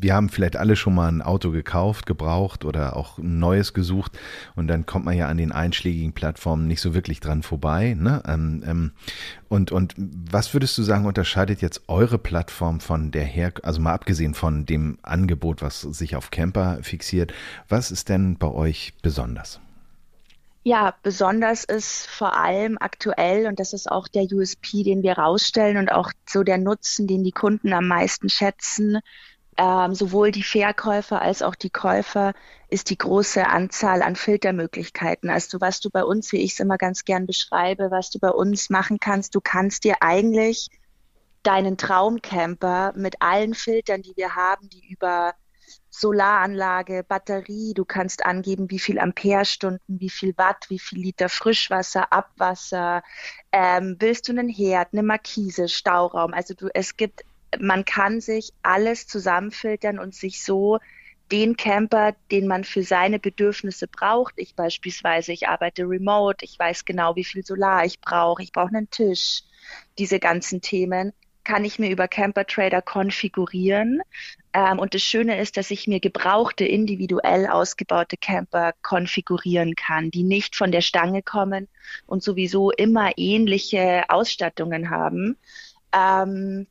[0.00, 4.16] wir haben vielleicht alle schon mal ein Auto gekauft, gebraucht oder auch ein neues gesucht
[4.54, 6.35] und dann kommt man ja an den einschlägigen Plattformen
[6.66, 7.96] nicht so wirklich dran vorbei.
[7.98, 8.22] Ne?
[8.26, 8.92] Ähm, ähm,
[9.48, 13.94] und, und was würdest du sagen, unterscheidet jetzt eure Plattform von der her, also mal
[13.94, 17.32] abgesehen von dem Angebot, was sich auf Camper fixiert,
[17.68, 19.60] was ist denn bei euch besonders?
[20.66, 25.76] Ja, besonders ist vor allem aktuell, und das ist auch der USP, den wir rausstellen
[25.76, 28.98] und auch so der Nutzen, den die Kunden am meisten schätzen,
[29.56, 32.34] ähm, sowohl die Verkäufer als auch die Käufer
[32.68, 35.30] ist die große Anzahl an Filtermöglichkeiten.
[35.30, 38.30] Also was du bei uns, wie ich es immer ganz gern beschreibe, was du bei
[38.30, 40.68] uns machen kannst, du kannst dir eigentlich
[41.42, 45.34] deinen Traumcamper mit allen Filtern, die wir haben, die über
[45.90, 52.12] Solaranlage, Batterie, du kannst angeben, wie viel Amperestunden, wie viel Watt, wie viel Liter Frischwasser,
[52.12, 53.02] Abwasser,
[53.52, 56.34] ähm, willst du einen Herd, eine Markise, Stauraum.
[56.34, 57.22] Also du, es gibt
[57.60, 60.78] man kann sich alles zusammenfiltern und sich so
[61.32, 64.34] den Camper, den man für seine Bedürfnisse braucht.
[64.36, 68.76] Ich beispielsweise, ich arbeite remote, ich weiß genau, wie viel Solar ich brauche, ich brauche
[68.76, 69.42] einen Tisch.
[69.98, 71.12] Diese ganzen Themen
[71.46, 74.02] kann ich mir über Camper Trader konfigurieren.
[74.52, 80.24] Ähm, und das Schöne ist, dass ich mir gebrauchte, individuell ausgebaute Camper konfigurieren kann, die
[80.24, 81.68] nicht von der Stange kommen
[82.06, 85.36] und sowieso immer ähnliche Ausstattungen haben.
[85.92, 86.66] Ähm,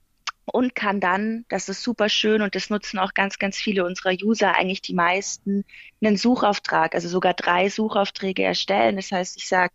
[0.46, 4.14] und kann dann, das ist super schön und das nutzen auch ganz, ganz viele unserer
[4.14, 5.66] User, eigentlich die meisten,
[6.04, 8.96] einen Suchauftrag, also sogar drei Suchaufträge erstellen.
[8.96, 9.74] Das heißt, ich sage,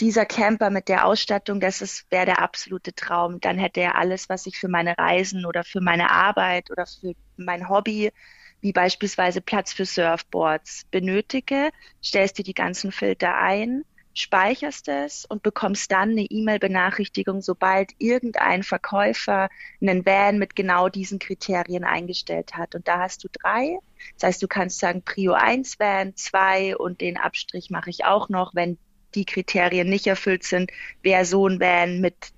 [0.00, 3.40] dieser Camper mit der Ausstattung, das wäre der absolute Traum.
[3.40, 7.14] Dann hätte er alles, was ich für meine Reisen oder für meine Arbeit oder für
[7.36, 8.12] mein Hobby,
[8.60, 11.70] wie beispielsweise Platz für Surfboards, benötige.
[12.02, 13.84] Stellst dir die ganzen Filter ein
[14.18, 19.48] speicherst es und bekommst dann eine E-Mail-Benachrichtigung, sobald irgendein Verkäufer
[19.80, 22.74] einen Van mit genau diesen Kriterien eingestellt hat.
[22.74, 23.78] Und da hast du drei.
[24.14, 28.28] Das heißt, du kannst sagen Prio 1 Van, 2 und den Abstrich mache ich auch
[28.28, 28.78] noch, wenn
[29.14, 30.70] die Kriterien nicht erfüllt sind,
[31.02, 32.32] wäre so ein Van mit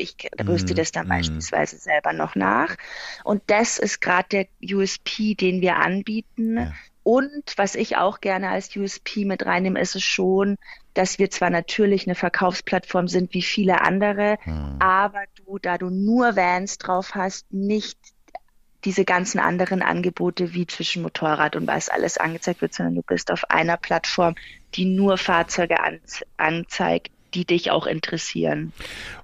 [0.00, 0.14] ich
[0.46, 0.76] rüste mhm.
[0.76, 1.08] das dann mm.
[1.08, 2.76] beispielsweise selber noch nach.
[3.24, 6.56] Und das ist gerade der USP, den wir anbieten.
[6.56, 6.72] Ja.
[7.02, 10.56] Und was ich auch gerne als USP mit reinnehme, ist es schon,
[10.98, 14.76] dass wir zwar natürlich eine Verkaufsplattform sind wie viele andere, hm.
[14.80, 17.96] aber du, da du nur Vans drauf hast, nicht
[18.84, 23.30] diese ganzen anderen Angebote wie zwischen Motorrad und was alles angezeigt wird, sondern du bist
[23.30, 24.34] auf einer Plattform,
[24.74, 25.76] die nur Fahrzeuge
[26.36, 28.72] anzeigt, die dich auch interessieren.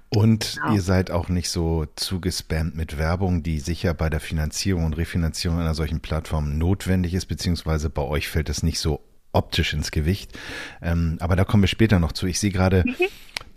[0.07, 0.75] Und genau.
[0.75, 5.59] ihr seid auch nicht so zugespammt mit Werbung, die sicher bei der Finanzierung und Refinanzierung
[5.59, 9.01] einer solchen Plattform notwendig ist, beziehungsweise bei euch fällt es nicht so
[9.35, 10.31] optisch ins Gewicht.
[10.81, 12.25] Ähm, aber da kommen wir später noch zu.
[12.25, 13.07] Ich sehe gerade, mhm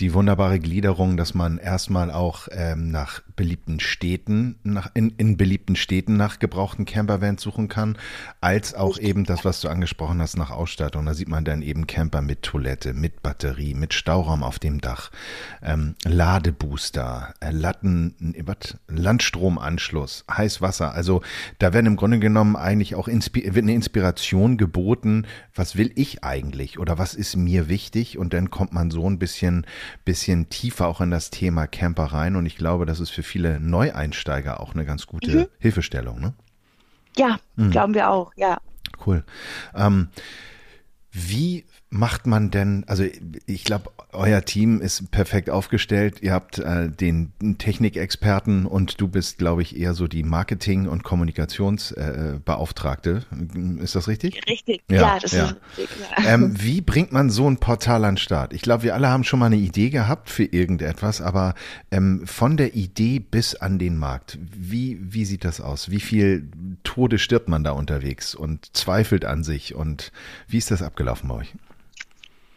[0.01, 5.75] die wunderbare Gliederung, dass man erstmal auch ähm, nach beliebten Städten, nach, in, in beliebten
[5.75, 7.99] Städten nach gebrauchten Campervans suchen kann,
[8.41, 11.07] als auch eben das, was du angesprochen hast, nach Ausstattung.
[11.07, 15.11] Da sieht man dann eben Camper mit Toilette, mit Batterie, mit Stauraum auf dem Dach,
[15.63, 20.95] ähm, Ladebooster, äh, Latten, was, Landstromanschluss, Heißwasser.
[20.95, 21.23] Also
[21.59, 26.23] da werden im Grunde genommen eigentlich auch Inspi wird eine Inspiration geboten, was will ich
[26.23, 29.67] eigentlich oder was ist mir wichtig und dann kommt man so ein bisschen
[30.05, 32.37] bisschen tiefer auch in das Thema Camper rein.
[32.37, 35.47] Und ich glaube, das ist für viele Neueinsteiger auch eine ganz gute mhm.
[35.59, 36.21] Hilfestellung.
[36.21, 36.35] Ne?
[37.17, 37.71] Ja, mhm.
[37.71, 38.59] glauben wir auch, ja.
[39.07, 39.25] Cool.
[39.75, 40.09] Ähm,
[41.11, 43.05] wie macht man denn, also
[43.47, 46.19] ich glaube, euer Team ist perfekt aufgestellt.
[46.21, 51.03] Ihr habt äh, den Technikexperten und du bist, glaube ich, eher so die Marketing- und
[51.03, 53.25] Kommunikationsbeauftragte.
[53.33, 54.39] Äh, ist das richtig?
[54.49, 55.47] Richtig, ja, ja das ja.
[55.47, 55.97] ist richtig.
[56.19, 56.35] Ja.
[56.35, 58.53] Ähm, wie bringt man so ein Portal an den Start?
[58.53, 61.55] Ich glaube, wir alle haben schon mal eine Idee gehabt für irgendetwas, aber
[61.91, 65.91] ähm, von der Idee bis an den Markt, wie, wie sieht das aus?
[65.91, 66.51] Wie viel
[66.83, 70.13] Tode stirbt man da unterwegs und zweifelt an sich und
[70.49, 71.55] wie ist das abgelaufen bei euch?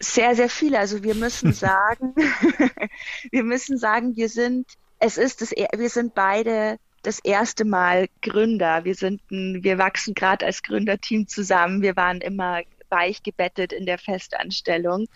[0.01, 0.79] Sehr, sehr viele.
[0.79, 2.15] Also wir müssen sagen,
[3.31, 4.67] wir müssen sagen, wir sind,
[4.99, 8.83] es ist das, wir sind beide das erste Mal Gründer.
[8.83, 11.81] Wir sind, ein, wir wachsen gerade als Gründerteam zusammen.
[11.81, 15.07] Wir waren immer weich gebettet in der Festanstellung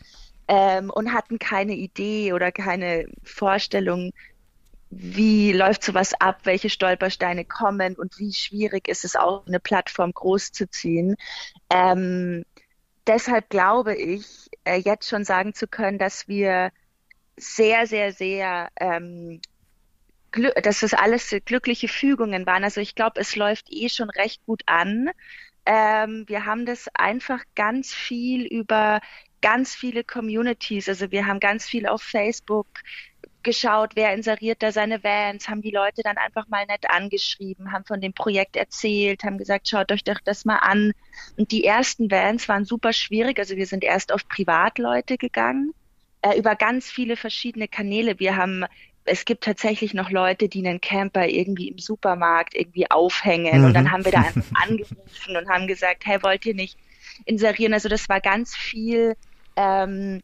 [0.47, 4.11] ähm, und hatten keine Idee oder keine Vorstellung,
[4.89, 10.13] wie läuft sowas ab, welche Stolpersteine kommen und wie schwierig ist es auch, eine Plattform
[10.13, 11.17] großzuziehen.
[11.69, 12.45] Ähm,
[13.07, 16.71] deshalb glaube ich, äh, jetzt schon sagen zu können, dass wir
[17.37, 19.41] sehr, sehr, sehr, ähm,
[20.63, 22.63] dass das alles glückliche Fügungen waren.
[22.63, 25.09] Also ich glaube, es läuft eh schon recht gut an.
[25.65, 28.99] Ähm, wir haben das einfach ganz viel über
[29.41, 30.89] ganz viele Communities.
[30.89, 32.67] Also wir haben ganz viel auf Facebook
[33.45, 37.85] geschaut, wer inseriert da seine Vans, haben die Leute dann einfach mal nett angeschrieben, haben
[37.85, 40.91] von dem Projekt erzählt, haben gesagt, schaut euch doch das mal an.
[41.37, 43.39] Und die ersten Vans waren super schwierig.
[43.39, 45.73] Also wir sind erst auf Privatleute gegangen,
[46.21, 48.19] äh, über ganz viele verschiedene Kanäle.
[48.19, 48.65] Wir haben
[49.05, 53.59] es gibt tatsächlich noch Leute, die einen Camper irgendwie im Supermarkt irgendwie aufhängen.
[53.59, 53.65] Mhm.
[53.67, 53.91] Und dann mhm.
[53.91, 56.77] haben wir da einfach angerufen und haben gesagt, hey, wollt ihr nicht
[57.25, 57.73] inserieren?
[57.73, 59.15] Also das war ganz viel
[59.55, 60.21] ähm,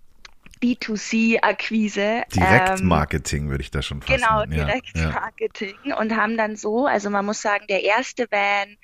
[0.62, 2.24] B2C-Akquise.
[2.34, 5.76] Direktmarketing ähm, würde ich da schon fast Genau, Direktmarketing.
[5.86, 6.00] Ja.
[6.00, 8.78] Und haben dann so, also man muss sagen, der erste Van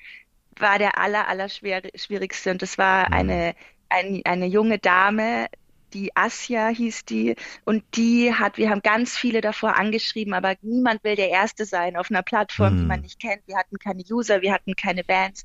[0.56, 3.14] war der aller, aller schwierigste und das war mhm.
[3.14, 3.54] eine,
[3.88, 5.46] ein, eine junge Dame,
[5.94, 11.02] die Asja hieß die und die hat, wir haben ganz viele davor angeschrieben, aber niemand
[11.04, 12.78] will der Erste sein auf einer Plattform, mhm.
[12.78, 13.42] die man nicht kennt.
[13.46, 15.44] Wir hatten keine User, wir hatten keine Bands,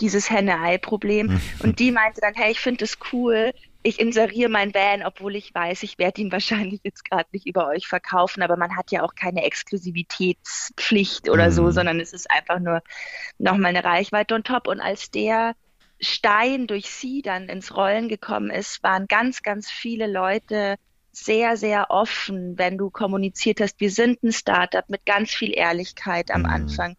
[0.00, 1.26] dieses Henne-Ei-Problem.
[1.26, 1.40] Mhm.
[1.60, 3.52] Und die meinte dann, hey, ich finde es cool,
[3.86, 7.68] ich inseriere mein Van, obwohl ich weiß, ich werde ihn wahrscheinlich jetzt gerade nicht über
[7.68, 11.52] euch verkaufen, aber man hat ja auch keine Exklusivitätspflicht oder mhm.
[11.52, 12.82] so, sondern es ist einfach nur
[13.38, 14.66] nochmal eine Reichweite und top.
[14.66, 15.54] Und als der
[16.00, 20.76] Stein durch sie dann ins Rollen gekommen ist, waren ganz, ganz viele Leute
[21.12, 26.32] sehr, sehr offen, wenn du kommuniziert hast, wir sind ein Startup mit ganz viel Ehrlichkeit
[26.32, 26.46] am mhm.
[26.50, 26.96] Anfang.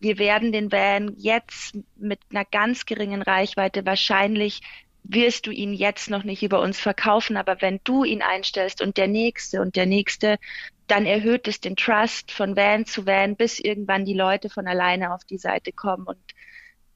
[0.00, 4.60] Wir werden den Van jetzt mit einer ganz geringen Reichweite wahrscheinlich
[5.04, 8.96] wirst du ihn jetzt noch nicht über uns verkaufen, aber wenn du ihn einstellst und
[8.96, 10.38] der nächste und der nächste,
[10.86, 15.14] dann erhöht es den Trust von Van zu Van, bis irgendwann die Leute von alleine
[15.14, 16.06] auf die Seite kommen.
[16.06, 16.18] Und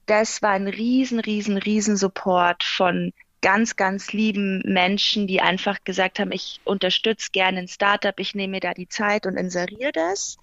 [0.07, 6.19] das war ein riesen, riesen, riesen Support von ganz, ganz lieben Menschen, die einfach gesagt
[6.19, 10.37] haben, ich unterstütze gerne ein Startup, ich nehme mir da die Zeit und inseriere das.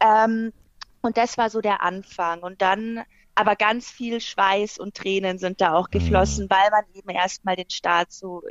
[0.00, 0.52] Ähm,
[1.00, 2.40] und das war so der Anfang.
[2.40, 3.02] Und dann
[3.38, 6.50] aber ganz viel Schweiß und Tränen sind da auch geflossen, mhm.
[6.50, 8.42] weil man eben erstmal den Start so,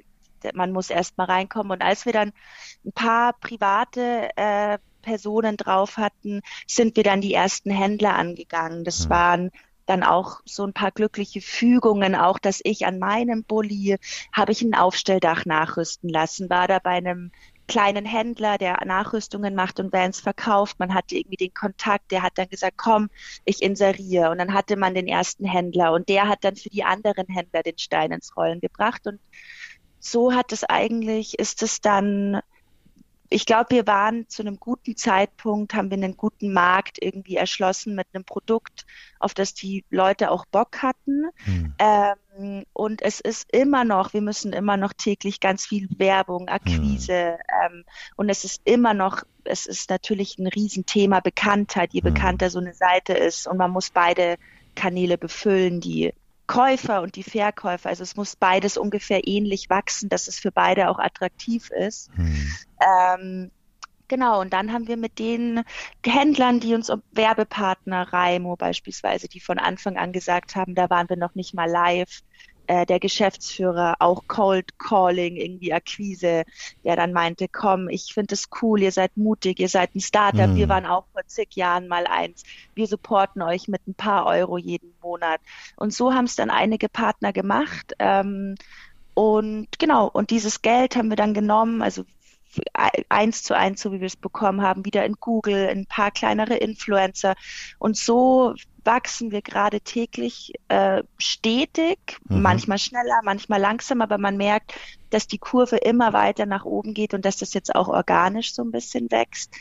[0.53, 1.73] man muss erstmal reinkommen.
[1.73, 2.31] Und als wir dann
[2.85, 8.85] ein paar private äh, Personen drauf hatten, sind wir dann die ersten Händler angegangen.
[8.85, 9.09] Das mhm.
[9.09, 9.51] waren
[9.87, 13.97] dann auch so ein paar glückliche Fügungen, auch dass ich an meinem Bulli
[14.31, 17.31] habe ich ein Aufstelldach nachrüsten lassen, war da bei einem
[17.67, 20.79] kleinen Händler, der Nachrüstungen macht und Vans verkauft.
[20.79, 23.09] Man hatte irgendwie den Kontakt, der hat dann gesagt, komm,
[23.45, 24.31] ich inseriere.
[24.31, 27.63] Und dann hatte man den ersten Händler und der hat dann für die anderen Händler
[27.63, 29.05] den Stein ins Rollen gebracht.
[29.05, 29.19] Und
[29.99, 32.39] so hat es eigentlich, ist es dann
[33.29, 37.95] ich glaube, wir waren zu einem guten Zeitpunkt, haben wir einen guten Markt irgendwie erschlossen
[37.95, 38.85] mit einem Produkt,
[39.19, 41.25] auf das die Leute auch Bock hatten.
[41.43, 41.73] Hm.
[41.77, 47.37] Ähm, und es ist immer noch, wir müssen immer noch täglich ganz viel Werbung, Akquise.
[47.49, 47.77] Hm.
[47.77, 47.83] Ähm,
[48.15, 52.13] und es ist immer noch, es ist natürlich ein Riesenthema Bekanntheit, je hm.
[52.13, 53.47] bekannter so eine Seite ist.
[53.47, 54.37] Und man muss beide
[54.75, 56.13] Kanäle befüllen, die
[56.47, 57.89] Käufer und die Verkäufer.
[57.89, 62.09] Also es muss beides ungefähr ähnlich wachsen, dass es für beide auch attraktiv ist.
[62.15, 62.53] Hm.
[62.81, 63.51] Ähm,
[64.07, 65.63] genau, und dann haben wir mit den
[66.05, 71.17] Händlern, die uns Werbepartner, Raimo beispielsweise, die von Anfang an gesagt haben, da waren wir
[71.17, 72.23] noch nicht mal live,
[72.67, 76.43] äh, der Geschäftsführer auch Cold Calling, irgendwie Akquise,
[76.83, 80.49] der dann meinte, komm, ich finde es cool, ihr seid mutig, ihr seid ein Startup,
[80.49, 80.55] mm.
[80.55, 82.43] wir waren auch vor zig Jahren mal eins,
[82.75, 85.41] wir supporten euch mit ein paar Euro jeden Monat.
[85.75, 87.93] Und so haben es dann einige Partner gemacht.
[87.99, 88.55] Ähm,
[89.13, 92.03] und genau, und dieses Geld haben wir dann genommen, also
[93.09, 96.55] eins zu eins, so wie wir es bekommen haben, wieder in Google, ein paar kleinere
[96.55, 97.35] Influencer.
[97.79, 102.41] Und so wachsen wir gerade täglich äh, stetig, mhm.
[102.41, 104.73] manchmal schneller, manchmal langsamer, aber man merkt,
[105.09, 108.63] dass die Kurve immer weiter nach oben geht und dass das jetzt auch organisch so
[108.63, 109.53] ein bisschen wächst.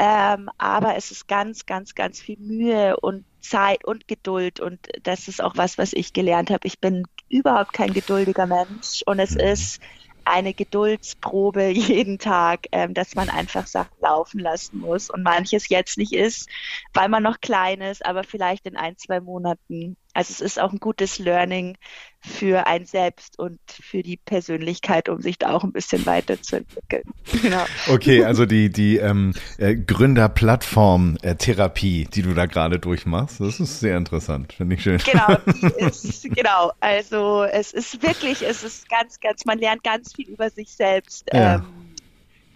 [0.00, 4.60] Ähm, aber es ist ganz, ganz, ganz viel Mühe und Zeit und Geduld.
[4.60, 6.68] Und das ist auch was, was ich gelernt habe.
[6.68, 9.40] Ich bin überhaupt kein geduldiger Mensch und es mhm.
[9.40, 9.80] ist
[10.28, 15.98] eine Geduldsprobe jeden Tag, ähm, dass man einfach Sachen laufen lassen muss und manches jetzt
[15.98, 16.48] nicht ist,
[16.94, 19.96] weil man noch klein ist, aber vielleicht in ein, zwei Monaten.
[20.14, 21.76] Also es ist auch ein gutes Learning
[22.20, 27.04] für ein selbst und für die Persönlichkeit, um sich da auch ein bisschen weiterzuentwickeln.
[27.42, 27.64] Genau.
[27.88, 33.78] Okay, also die, die ähm, äh, Gründerplattform-Therapie, äh, die du da gerade durchmachst, das ist
[33.80, 34.98] sehr interessant, finde ich schön.
[34.98, 35.36] Genau,
[35.76, 36.72] ist, genau.
[36.80, 41.26] Also es ist wirklich, es ist ganz, ganz, man lernt ganz viel über sich selbst.
[41.32, 41.56] Ja.
[41.56, 41.77] Ähm,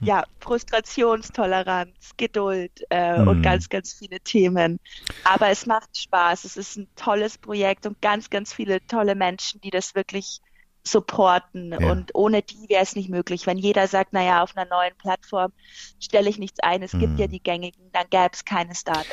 [0.02, 3.28] ja, Frustrationstoleranz, Geduld äh, mhm.
[3.28, 4.78] und ganz, ganz viele Themen.
[5.24, 6.44] Aber es macht Spaß.
[6.44, 10.40] Es ist ein tolles Projekt und ganz, ganz viele tolle Menschen, die das wirklich
[10.84, 11.72] supporten.
[11.72, 11.90] Ja.
[11.90, 13.46] Und ohne die wäre es nicht möglich.
[13.46, 15.52] Wenn jeder sagt, naja, auf einer neuen Plattform
[16.00, 17.32] stelle ich nichts ein, es gibt ja hm.
[17.32, 19.06] die gängigen, dann gäbe es keine Startups.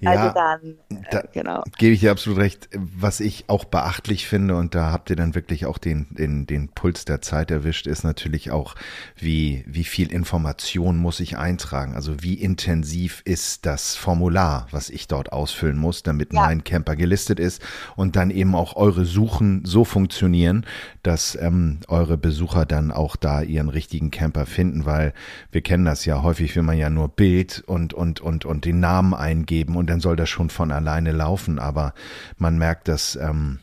[0.00, 1.62] Ja, also dann, äh, da genau.
[1.78, 2.68] Gebe ich dir absolut recht.
[2.72, 6.68] Was ich auch beachtlich finde, und da habt ihr dann wirklich auch den, den, den
[6.68, 8.74] Puls der Zeit erwischt, ist natürlich auch,
[9.16, 11.94] wie, wie viel Information muss ich eintragen?
[11.94, 16.40] Also wie intensiv ist das Formular, was ich dort ausfüllen muss, damit ja.
[16.40, 17.62] mein Camper gelistet ist
[17.94, 20.66] und dann eben auch eure Suchen so funktionieren,
[21.02, 25.12] dass dass ähm, eure Besucher dann auch da ihren richtigen Camper finden, weil
[25.50, 28.80] wir kennen das ja häufig, will man ja nur Bild und und und und den
[28.80, 31.58] Namen eingeben und dann soll das schon von alleine laufen.
[31.58, 31.92] Aber
[32.38, 33.58] man merkt, dass ähm,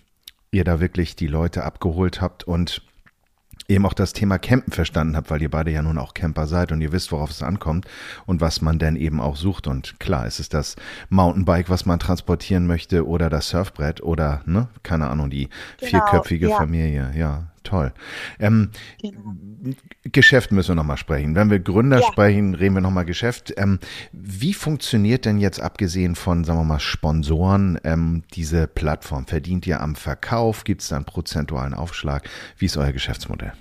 [0.51, 2.83] ihr da wirklich die Leute abgeholt habt und
[3.69, 6.71] eben auch das Thema Campen verstanden habt, weil ihr beide ja nun auch Camper seid
[6.71, 7.85] und ihr wisst, worauf es ankommt
[8.25, 9.67] und was man denn eben auch sucht.
[9.67, 10.75] Und klar, ist es das
[11.09, 16.49] Mountainbike, was man transportieren möchte oder das Surfbrett oder, ne, keine Ahnung, die genau, vierköpfige
[16.49, 16.57] ja.
[16.57, 17.11] Familie.
[17.15, 17.93] Ja, toll.
[18.39, 19.35] Ähm, genau.
[20.03, 21.35] Geschäft müssen wir nochmal sprechen.
[21.35, 22.07] Wenn wir Gründer ja.
[22.07, 23.53] sprechen, reden wir nochmal Geschäft.
[23.57, 23.79] Ähm,
[24.11, 29.27] wie funktioniert denn jetzt abgesehen von, sagen wir mal, Sponsoren ähm, diese Plattform?
[29.27, 30.63] Verdient ihr am Verkauf?
[30.63, 32.27] Gibt es da einen prozentualen Aufschlag?
[32.57, 33.53] Wie ist euer Geschäftsmodell?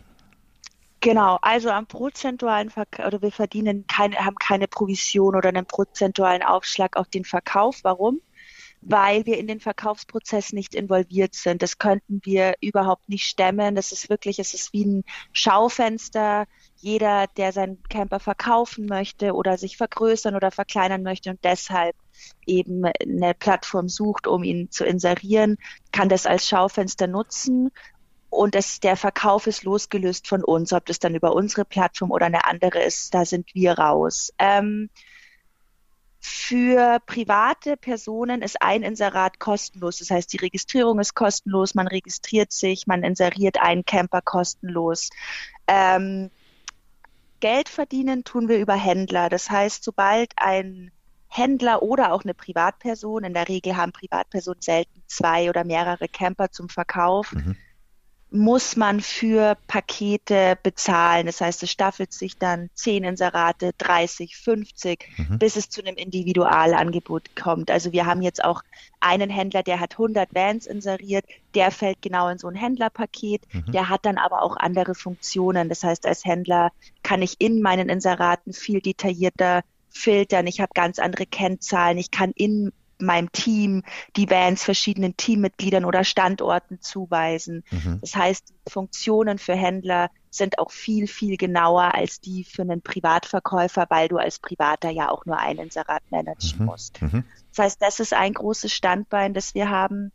[1.01, 6.43] Genau, also am prozentualen Verkauf, oder wir verdienen keine, haben keine Provision oder einen prozentualen
[6.43, 7.81] Aufschlag auf den Verkauf.
[7.83, 8.21] Warum?
[8.81, 11.63] Weil wir in den Verkaufsprozess nicht involviert sind.
[11.63, 13.75] Das könnten wir überhaupt nicht stemmen.
[13.75, 16.47] Das ist wirklich, es ist wie ein Schaufenster.
[16.77, 21.97] Jeder, der seinen Camper verkaufen möchte oder sich vergrößern oder verkleinern möchte und deshalb
[22.47, 25.57] eben eine Plattform sucht, um ihn zu inserieren,
[25.93, 27.71] kann das als Schaufenster nutzen
[28.31, 30.73] und das, der Verkauf ist losgelöst von uns.
[30.73, 34.33] Ob das dann über unsere Plattform oder eine andere ist, da sind wir raus.
[34.39, 34.91] Ähm,
[36.21, 39.99] für private Personen ist ein Inserat kostenlos.
[39.99, 45.11] Das heißt, die Registrierung ist kostenlos, man registriert sich, man inseriert einen Camper kostenlos.
[45.67, 46.31] Ähm,
[47.41, 49.29] Geld verdienen tun wir über Händler.
[49.29, 50.91] Das heißt, sobald ein
[51.29, 56.51] Händler oder auch eine Privatperson, in der Regel haben Privatpersonen selten zwei oder mehrere Camper
[56.51, 57.57] zum Verkauf, mhm
[58.31, 61.27] muss man für Pakete bezahlen.
[61.27, 65.39] Das heißt, es staffelt sich dann 10 Inserate, 30, 50, mhm.
[65.39, 67.71] bis es zu einem Individualangebot kommt.
[67.71, 68.63] Also wir haben jetzt auch
[69.01, 71.25] einen Händler, der hat 100 Vans inseriert,
[71.55, 73.43] der fällt genau in so ein Händlerpaket.
[73.53, 73.73] Mhm.
[73.73, 75.71] Der hat dann aber auch andere Funktionen.
[75.71, 76.71] Das heißt, als Händler
[77.03, 80.47] kann ich in meinen Inseraten viel detaillierter filtern.
[80.47, 81.97] Ich habe ganz andere Kennzahlen.
[81.97, 83.83] Ich kann in meinem Team
[84.17, 87.65] die Vans verschiedenen Teammitgliedern oder Standorten zuweisen.
[87.71, 87.99] Mhm.
[88.01, 93.87] Das heißt, Funktionen für Händler sind auch viel, viel genauer als die für einen Privatverkäufer,
[93.89, 96.65] weil du als Privater ja auch nur ein Inserat managen mhm.
[96.67, 97.01] musst.
[97.03, 97.25] Mhm.
[97.55, 100.13] Das heißt, das ist ein großes Standbein, das wir haben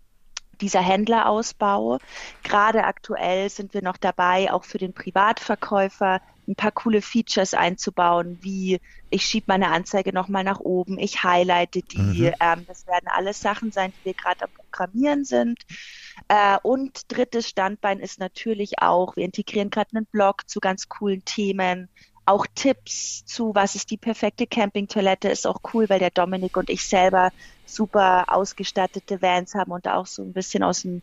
[0.61, 1.97] dieser Händlerausbau.
[2.43, 8.37] Gerade aktuell sind wir noch dabei, auch für den Privatverkäufer ein paar coole Features einzubauen,
[8.41, 8.79] wie
[9.09, 11.99] ich schiebe meine Anzeige nochmal nach oben, ich highlighte die.
[11.99, 12.33] Mhm.
[12.39, 15.59] Ähm, das werden alles Sachen sein, die wir gerade am Programmieren sind.
[16.27, 21.23] Äh, und drittes Standbein ist natürlich auch, wir integrieren gerade einen Blog zu ganz coolen
[21.25, 21.89] Themen.
[22.25, 26.69] Auch Tipps zu, was ist die perfekte Campingtoilette, ist auch cool, weil der Dominik und
[26.69, 27.31] ich selber
[27.65, 31.01] super ausgestattete Vans haben und auch so ein bisschen aus dem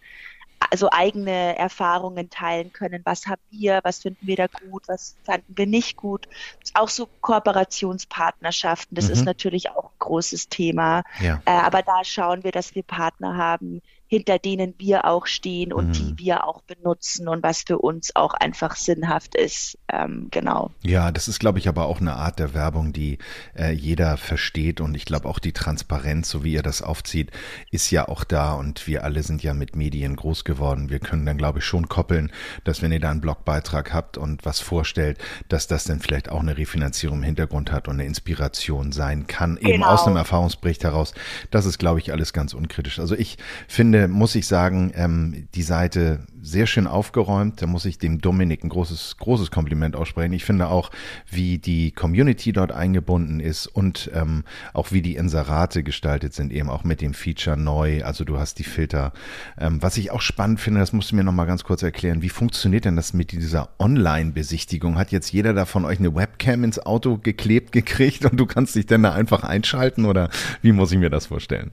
[0.68, 3.02] also eigene Erfahrungen teilen können.
[3.04, 6.28] Was haben wir, was finden wir da gut, was fanden wir nicht gut.
[6.74, 9.12] Auch so Kooperationspartnerschaften, das mhm.
[9.12, 11.02] ist natürlich auch ein großes Thema.
[11.20, 11.42] Ja.
[11.46, 13.80] Äh, aber da schauen wir, dass wir Partner haben,
[14.11, 15.92] hinter denen wir auch stehen und mhm.
[15.92, 19.78] die wir auch benutzen und was für uns auch einfach sinnhaft ist.
[19.88, 20.72] Ähm, genau.
[20.82, 23.18] Ja, das ist, glaube ich, aber auch eine Art der Werbung, die
[23.56, 27.30] äh, jeder versteht und ich glaube auch die Transparenz, so wie ihr das aufzieht,
[27.70, 30.90] ist ja auch da und wir alle sind ja mit Medien groß geworden.
[30.90, 32.32] Wir können dann, glaube ich, schon koppeln,
[32.64, 36.40] dass wenn ihr da einen Blogbeitrag habt und was vorstellt, dass das dann vielleicht auch
[36.40, 39.70] eine Refinanzierung im Hintergrund hat und eine Inspiration sein kann, genau.
[39.70, 41.14] eben aus einem Erfahrungsbericht heraus.
[41.52, 42.98] Das ist, glaube ich, alles ganz unkritisch.
[42.98, 43.38] Also ich
[43.68, 47.61] finde, muss ich sagen, ähm, die Seite sehr schön aufgeräumt.
[47.62, 50.32] Da muss ich dem Dominik ein großes, großes Kompliment aussprechen.
[50.32, 50.90] Ich finde auch,
[51.30, 56.70] wie die Community dort eingebunden ist und ähm, auch wie die Inserate gestaltet sind, eben
[56.70, 58.03] auch mit dem Feature neu.
[58.05, 59.12] Also du hast die Filter.
[59.59, 62.22] Ähm, was ich auch spannend finde, das musst du mir nochmal ganz kurz erklären.
[62.22, 64.96] Wie funktioniert denn das mit dieser Online-Besichtigung?
[64.96, 68.74] Hat jetzt jeder da von euch eine Webcam ins Auto geklebt gekriegt und du kannst
[68.74, 70.30] dich dann da einfach einschalten oder
[70.62, 71.72] wie muss ich mir das vorstellen?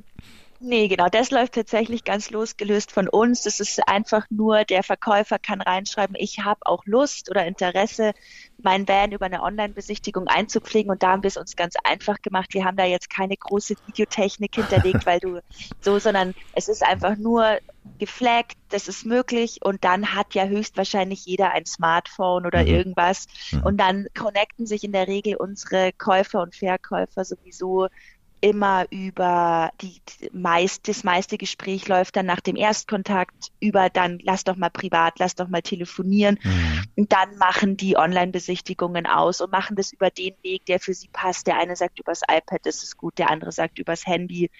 [0.59, 3.43] Nee, genau, das läuft tatsächlich ganz losgelöst von uns.
[3.43, 8.13] Das ist einfach nur, der Verkäufer kann reinschreiben, ich habe auch Lust oder Interesse,
[8.57, 12.53] mein Van über eine Online-Besichtigung einzupflegen und da haben wir es uns ganz einfach gemacht.
[12.53, 15.41] Wir haben da jetzt keine große Videotechnik hinterlegt, weil du
[15.81, 17.59] so, sondern es ist einfach nur
[17.99, 22.67] geflaggt, das ist möglich und dann hat ja höchstwahrscheinlich jeder ein Smartphone oder mhm.
[22.67, 23.63] irgendwas mhm.
[23.63, 27.87] und dann connecten sich in der Regel unsere Käufer und Verkäufer sowieso
[28.39, 34.43] immer über die meist, das meiste Gespräch läuft dann nach dem Erstkontakt über dann lass
[34.43, 36.37] doch mal privat, lass doch mal telefonieren.
[36.43, 36.83] Mhm.
[36.95, 41.07] Und dann machen die Online-Besichtigungen aus und machen das über den Weg, der für sie
[41.07, 41.47] passt.
[41.47, 44.51] Der eine sagt übers iPad, das ist gut, der andere sagt übers Handy.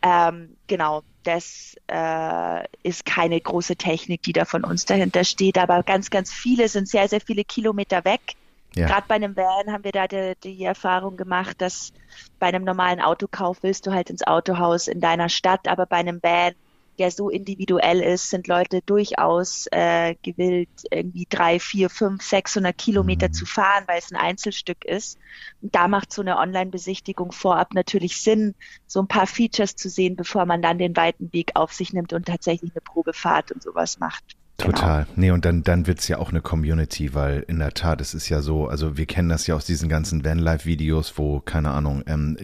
[0.00, 5.82] Ähm, genau, das äh, ist keine große Technik, die da von uns dahinter steht, aber
[5.82, 8.36] ganz, ganz viele sind sehr, sehr viele Kilometer weg
[8.78, 8.86] ja.
[8.86, 11.92] Gerade bei einem Van haben wir da die, die, Erfahrung gemacht, dass
[12.38, 16.22] bei einem normalen Autokauf willst du halt ins Autohaus in deiner Stadt, aber bei einem
[16.22, 16.52] Van,
[16.98, 23.28] der so individuell ist, sind Leute durchaus äh, gewillt, irgendwie drei, vier, fünf, 600 Kilometer
[23.28, 23.32] mhm.
[23.32, 25.18] zu fahren, weil es ein Einzelstück ist.
[25.62, 28.54] Und da macht so eine Online-Besichtigung vorab natürlich Sinn,
[28.86, 32.12] so ein paar Features zu sehen, bevor man dann den weiten Weg auf sich nimmt
[32.12, 34.37] und tatsächlich eine Probefahrt und sowas macht.
[34.58, 34.72] Genau.
[34.72, 35.04] Total.
[35.04, 35.12] Genau.
[35.16, 38.28] Nee, und dann, dann wird's ja auch eine Community, weil in der Tat, es ist
[38.28, 42.36] ja so, also wir kennen das ja aus diesen ganzen Vanlife-Videos, wo, keine Ahnung, ähm,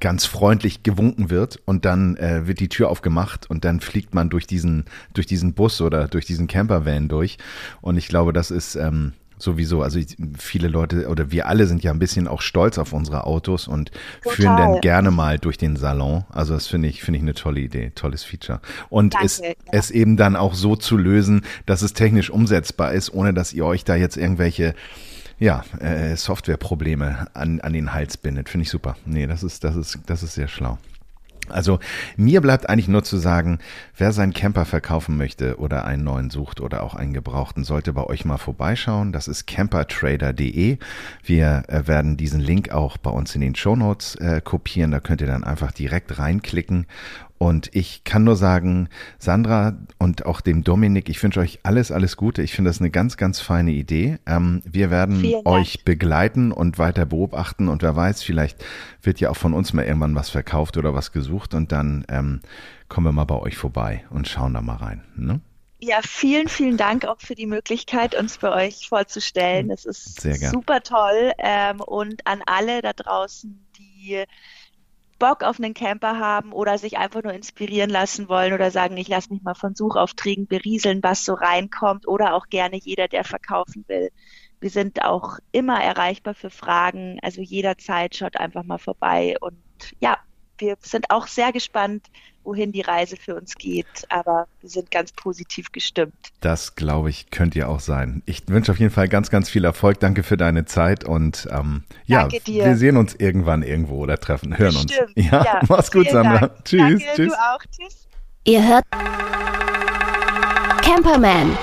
[0.00, 4.30] ganz freundlich gewunken wird und dann äh, wird die Tür aufgemacht und dann fliegt man
[4.30, 7.38] durch diesen, durch diesen Bus oder durch diesen Campervan durch.
[7.80, 9.82] Und ich glaube, das ist, ähm, sowieso.
[9.82, 10.00] Also
[10.36, 13.90] viele Leute oder wir alle sind ja ein bisschen auch stolz auf unsere Autos und
[14.22, 14.36] Total.
[14.36, 16.24] führen dann gerne mal durch den Salon.
[16.30, 18.60] Also das finde ich, finde ich eine tolle Idee, tolles Feature.
[18.88, 19.52] Und Danke, es, ja.
[19.72, 23.64] es eben dann auch so zu lösen, dass es technisch umsetzbar ist, ohne dass ihr
[23.64, 24.74] euch da jetzt irgendwelche
[25.38, 28.48] ja, äh, Softwareprobleme an, an den Hals bindet.
[28.48, 28.96] Finde ich super.
[29.06, 30.78] Nee, das ist, das ist, das ist sehr schlau.
[31.52, 31.78] Also
[32.16, 33.58] mir bleibt eigentlich nur zu sagen,
[33.96, 38.04] wer seinen Camper verkaufen möchte oder einen neuen sucht oder auch einen gebrauchten, sollte bei
[38.04, 39.12] euch mal vorbeischauen.
[39.12, 40.78] Das ist campertrader.de.
[41.22, 44.90] Wir äh, werden diesen Link auch bei uns in den Show Notes äh, kopieren.
[44.90, 46.86] Da könnt ihr dann einfach direkt reinklicken
[47.38, 52.16] und ich kann nur sagen, Sandra und auch dem Dominik, ich wünsche euch alles, alles
[52.16, 52.42] Gute.
[52.42, 54.18] Ich finde das eine ganz, ganz feine Idee.
[54.26, 58.64] Ähm, wir werden euch begleiten und weiter beobachten und wer weiß, vielleicht
[59.02, 62.40] wird ja auch von uns mal irgendwann was verkauft oder was gesucht und dann ähm,
[62.88, 65.04] kommen wir mal bei euch vorbei und schauen da mal rein.
[65.14, 65.40] Ne?
[65.80, 69.70] Ja, vielen, vielen Dank auch für die Möglichkeit, uns bei euch vorzustellen.
[69.70, 71.32] Es ist super toll.
[71.38, 74.24] Ähm, und an alle da draußen, die
[75.18, 79.08] Bock auf einen Camper haben oder sich einfach nur inspirieren lassen wollen oder sagen, ich
[79.08, 83.84] lasse mich mal von Suchaufträgen berieseln, was so reinkommt oder auch gerne jeder, der verkaufen
[83.88, 84.10] will.
[84.60, 89.56] Wir sind auch immer erreichbar für Fragen, also jederzeit schaut einfach mal vorbei und
[90.00, 90.18] ja,
[90.58, 92.08] wir sind auch sehr gespannt,
[92.48, 96.14] wohin die Reise für uns geht, aber wir sind ganz positiv gestimmt.
[96.40, 98.22] Das, glaube ich, könnt ihr auch sein.
[98.24, 100.00] Ich wünsche auf jeden Fall ganz, ganz viel Erfolg.
[100.00, 104.72] Danke für deine Zeit und ähm, ja, wir sehen uns irgendwann irgendwo oder treffen, hören
[104.72, 105.14] Bestimmt.
[105.14, 105.26] uns.
[105.26, 106.38] Ja, ja mach's gut, Sandra.
[106.38, 106.64] Dank.
[106.64, 106.80] Tschüss.
[106.80, 107.32] Danke, tschüss.
[107.32, 107.60] Du auch.
[107.70, 108.08] Tschüss.
[108.44, 108.84] Ihr hört
[110.80, 111.56] Camperman.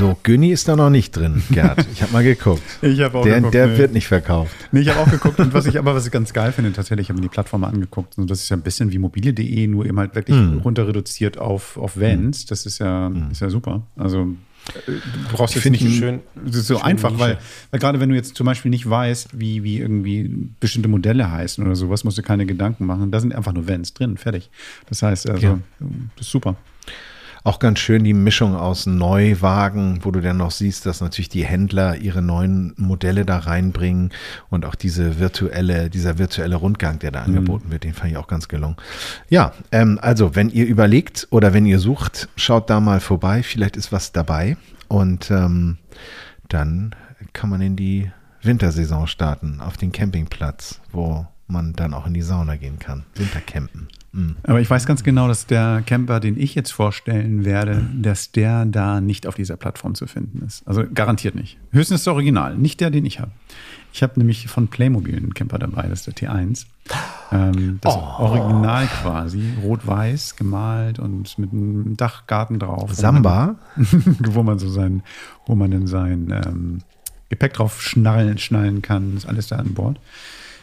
[0.00, 1.86] So, Günni ist da noch nicht drin, Gerd.
[1.92, 2.62] Ich habe mal geguckt.
[2.80, 3.52] ich habe auch der, geguckt.
[3.52, 3.76] Der nee.
[3.76, 4.56] wird nicht verkauft.
[4.72, 5.38] Nee, ich habe auch geguckt.
[5.38, 7.64] Und was ich aber was ich ganz geil finde, tatsächlich, ich habe mir die Plattform
[7.64, 8.16] angeguckt.
[8.16, 10.60] Und das ist ja ein bisschen wie mobile.de, nur eben halt wirklich mm.
[10.60, 12.46] runter reduziert auf, auf Vans.
[12.46, 13.30] Das ist ja, mm.
[13.30, 13.82] ist ja super.
[13.94, 14.28] Also
[14.86, 14.92] du
[15.34, 17.36] brauchst jetzt nicht schön, das ist so schön einfach, weil,
[17.70, 20.30] weil gerade wenn du jetzt zum Beispiel nicht weißt, wie, wie irgendwie
[20.60, 23.10] bestimmte Modelle heißen oder sowas, musst du keine Gedanken machen.
[23.10, 24.50] Da sind einfach nur Vans drin, fertig.
[24.88, 25.58] Das heißt, also, ja.
[26.16, 26.56] das ist super.
[27.42, 31.44] Auch ganz schön die Mischung aus Neuwagen, wo du dann noch siehst, dass natürlich die
[31.44, 34.10] Händler ihre neuen Modelle da reinbringen
[34.50, 38.26] und auch diese virtuelle, dieser virtuelle Rundgang, der da angeboten wird, den fand ich auch
[38.26, 38.76] ganz gelungen.
[39.28, 43.76] Ja, ähm, also wenn ihr überlegt oder wenn ihr sucht, schaut da mal vorbei, vielleicht
[43.76, 44.56] ist was dabei
[44.88, 45.78] und ähm,
[46.48, 46.94] dann
[47.32, 48.10] kann man in die
[48.42, 53.04] Wintersaison starten auf den Campingplatz, wo man dann auch in die Sauna gehen kann.
[53.14, 53.88] Wintercampen.
[54.12, 54.36] Mhm.
[54.42, 58.64] Aber ich weiß ganz genau, dass der Camper, den ich jetzt vorstellen werde, dass der
[58.64, 60.66] da nicht auf dieser Plattform zu finden ist.
[60.66, 61.58] Also garantiert nicht.
[61.70, 63.30] Höchstens das Original, nicht der, den ich habe.
[63.92, 66.66] Ich habe nämlich von Playmobil einen Camper dabei, das ist der T1.
[67.32, 72.94] Ähm, das Original quasi, rot-weiß gemalt und mit einem Dachgarten drauf.
[72.94, 73.56] Samba?
[73.76, 75.02] wo man so sein,
[75.46, 76.78] wo man dann sein ähm,
[77.30, 79.98] Gepäck drauf schnallen, schnallen kann, ist alles da an Bord.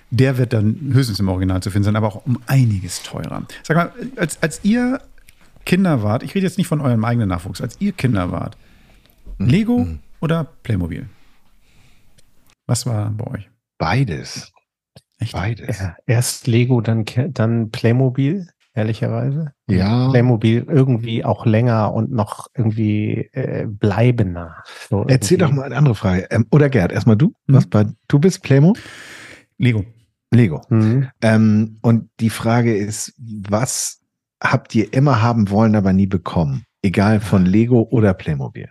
[0.09, 3.43] Der wird dann höchstens im Original zu finden sein, aber auch um einiges teurer.
[3.63, 5.01] Sag mal, als, als ihr
[5.65, 8.57] Kinder wart, ich rede jetzt nicht von eurem eigenen Nachwuchs, als ihr Kinder wart,
[9.37, 9.85] Lego
[10.21, 11.09] oder Playmobil?
[12.67, 13.49] Was war bei euch?
[13.77, 14.51] Beides.
[15.19, 15.33] Echt?
[15.33, 15.79] Beides.
[15.79, 19.53] Ja, erst Lego, dann, dann Playmobil, ehrlicherweise.
[19.67, 20.09] Ja.
[20.09, 24.63] Playmobil irgendwie auch länger und noch irgendwie äh, bleibender.
[24.89, 25.59] So Erzähl doch irgendwie.
[25.59, 26.27] mal eine andere Frage.
[26.29, 27.33] Ähm, oder Gerd, erstmal du.
[27.47, 27.53] Mhm.
[27.53, 28.75] Was bei, du bist Playmo?
[29.57, 29.85] Lego.
[30.31, 30.61] Lego.
[30.69, 31.09] Mhm.
[31.21, 34.01] Ähm, und die Frage ist, was
[34.41, 36.63] habt ihr immer haben wollen, aber nie bekommen?
[36.81, 38.69] Egal von Lego oder Playmobil.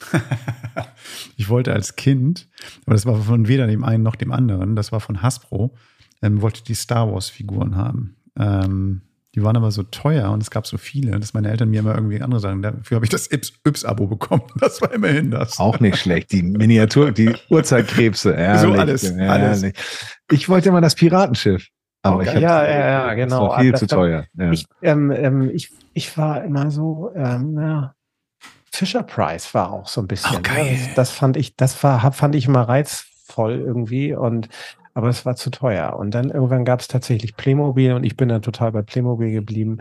[1.36, 2.48] ich wollte als Kind,
[2.86, 5.74] aber das war von weder dem einen noch dem anderen, das war von Hasbro,
[6.22, 8.16] ähm, wollte die Star Wars Figuren haben.
[8.36, 9.02] Ähm,
[9.34, 11.94] die waren aber so teuer und es gab so viele, dass meine Eltern mir immer
[11.94, 12.60] irgendwie andere sagen.
[12.60, 14.42] Dafür habe ich das Yps-Abo bekommen.
[14.60, 15.58] Das war immerhin das.
[15.58, 16.32] Auch nicht schlecht.
[16.32, 18.32] Die Miniatur, die Urzeitkrebse.
[18.32, 19.74] Ehrlich, alles, ehrlich.
[20.32, 21.68] Ich wollte immer das Piratenschiff.
[22.02, 22.32] Aber Okay.
[22.34, 22.78] ich Ja, ja,
[23.08, 23.46] ja, genau.
[23.46, 24.24] Das war viel Das- zu teuer.
[24.34, 24.50] Ja.
[24.50, 27.94] Ich, ähm, ähm, ich, ich war immer so, ähm, ja,
[28.72, 30.42] Fisher Price war auch so ein bisschen.
[30.42, 30.64] Geil.
[30.72, 30.78] ne?
[30.86, 34.48] Das, das fand ich, das war, hab- fand ich immer reizvoll irgendwie und
[34.94, 35.94] aber es war zu teuer.
[35.96, 39.78] Und dann irgendwann gab es tatsächlich Playmobil und ich bin dann total bei Playmobil geblieben.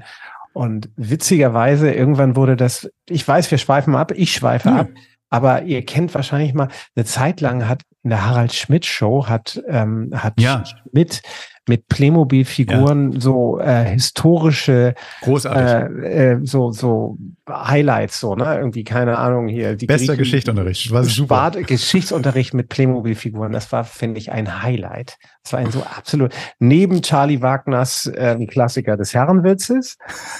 [0.54, 4.76] Und witzigerweise, irgendwann wurde das, ich weiß, wir schweifen ab, ich schweife Ja.
[4.82, 4.88] ab,
[5.32, 9.62] aber ihr kennt wahrscheinlich mal, eine Zeit lang hat in der Harald Schmidt Show hat,
[9.68, 10.64] ähm, hat Ja.
[10.66, 11.22] Schmidt
[11.68, 14.95] mit Playmobil-Figuren so äh, historische
[15.26, 17.18] äh, äh, so so
[17.49, 18.55] Highlights so ne?
[18.57, 20.91] Irgendwie keine Ahnung hier die Bester Griechen- Geschichtsunterricht.
[20.91, 21.51] War super.
[21.51, 23.51] Geschichtsunterricht mit Playmobil-Figuren.
[23.51, 25.18] Das war finde ich ein Highlight.
[25.43, 29.97] Das war ein so absolut neben Charlie Wagners äh, Klassiker des Herrenwitzes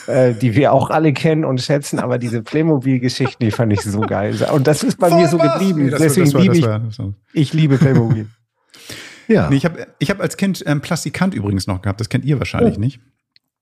[0.08, 4.02] äh, die wir auch alle kennen und schätzen aber diese Playmobil-Geschichten die fand ich so
[4.02, 4.36] geil.
[4.54, 5.86] Und das ist bei mir so geblieben.
[5.86, 6.98] Nee, deswegen war- liebe ich
[7.34, 8.28] ich liebe Playmobil
[9.32, 9.50] ja.
[9.50, 12.00] Nee, ich habe ich hab als Kind ähm, Plastikant übrigens noch gehabt.
[12.00, 12.80] Das kennt ihr wahrscheinlich Oh.
[12.80, 13.00] nicht.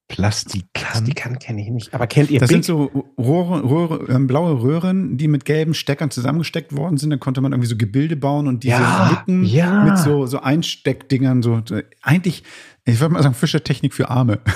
[0.07, 0.73] Plastikant.
[0.73, 4.59] Plastikant kenne ich nicht aber kennt ihr Das Big sind so Rohre, Röhre, ähm, blaue
[4.59, 7.11] Röhren, die mit gelben Steckern zusammengesteckt worden sind.
[7.11, 9.83] Da konnte man irgendwie so Gebilde bauen und diese Ja, Lücken ja.
[9.83, 12.43] mit so, so Einsteckdingern, so so- eigentlich,
[12.85, 14.39] ich würde mal sagen, Fischertechnik für Arme.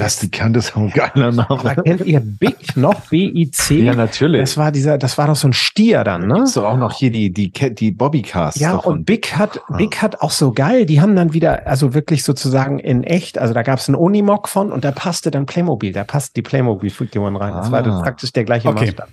[0.00, 1.82] Plastikant ist auch ein geiler Aber Name.
[1.84, 3.00] kennt ihr Big noch?
[3.08, 3.80] B-I-C?
[3.82, 4.40] Ja, natürlich.
[4.40, 6.42] Das war dieser, das war doch so ein Stier dann, ne?
[6.44, 8.58] Ist doch auch noch hier die, die, die Bobbycast.
[8.58, 8.98] Ja, davon.
[8.98, 9.76] und Big hat, Ah.
[9.76, 13.52] Big hat auch so geil, die haben dann wieder, also wirklich sozusagen in echt, also
[13.54, 17.36] da gab es einen Unimog von und da passte dann Playmobil, da passt die Playmobil-Figuren
[17.36, 17.52] rein.
[17.54, 18.02] Das war dann Ah.
[18.02, 18.86] praktisch der gleiche Okay.
[18.86, 19.08] Maßstab.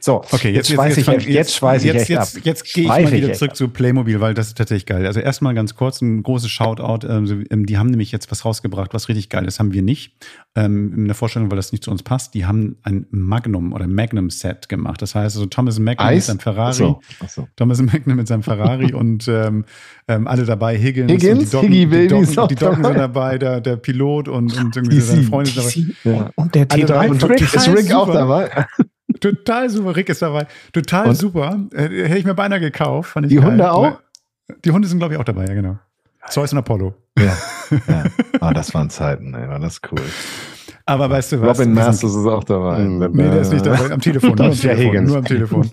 [0.00, 2.42] So, Okay, jetzt, jetzt, schweiß jetzt, ich echt, jetzt schweiß ich jetzt, echt jetzt, ab.
[2.44, 3.56] jetzt gehe ich mal wieder echt zurück ab.
[3.56, 5.06] zu Playmobil, weil das ist tatsächlich geil.
[5.06, 7.06] Also erstmal ganz kurz ein großes Shoutout.
[7.06, 9.58] Ähm, ähm, die haben nämlich jetzt was rausgebracht, was richtig geil ist.
[9.60, 10.12] Haben wir nicht
[10.54, 12.34] ähm, in der Vorstellung, weil das nicht zu uns passt.
[12.34, 15.00] Die haben ein Magnum oder Magnum Set gemacht.
[15.00, 16.26] Das heißt, also Thomas Magnum mit Eis?
[16.26, 16.68] seinem Ferrari.
[16.68, 17.48] Achso, achso.
[17.56, 19.64] Thomas Magnum mit seinem Ferrari und ähm,
[20.08, 23.38] ähm, alle dabei, Higgins, Higgins, und die Docken, Higgy die auch die Docken sind dabei.
[23.38, 26.18] der, der Pilot und, und irgendwie seine DC, Freunde sind dabei.
[26.18, 26.30] Ja.
[26.36, 27.06] und der Alle dabei.
[27.06, 27.40] T3 Und Rick.
[27.40, 28.66] Ist Rick auch dabei?
[29.20, 30.46] Total super, Rick ist dabei.
[30.72, 31.14] Total Und?
[31.14, 31.66] super.
[31.72, 33.12] Äh, hätte ich mir beinahe gekauft.
[33.12, 33.52] Fand ich Die geil.
[33.52, 34.00] Hunde auch?
[34.64, 35.78] Die Hunde sind, glaube ich, auch dabei, ja, genau.
[36.28, 36.94] Zeus und Apollo.
[37.18, 37.36] Ja.
[37.88, 38.04] ja.
[38.40, 40.00] Ah, das waren Zeiten, ey, war das cool.
[40.84, 41.58] Aber weißt du was?
[41.60, 42.80] Robin Masters ist auch dabei.
[42.80, 43.92] Mm, Nee, der ist nicht dabei.
[43.92, 44.34] Am Telefon.
[44.36, 45.04] Nur am Telefon.
[45.04, 45.70] Nur am Telefon.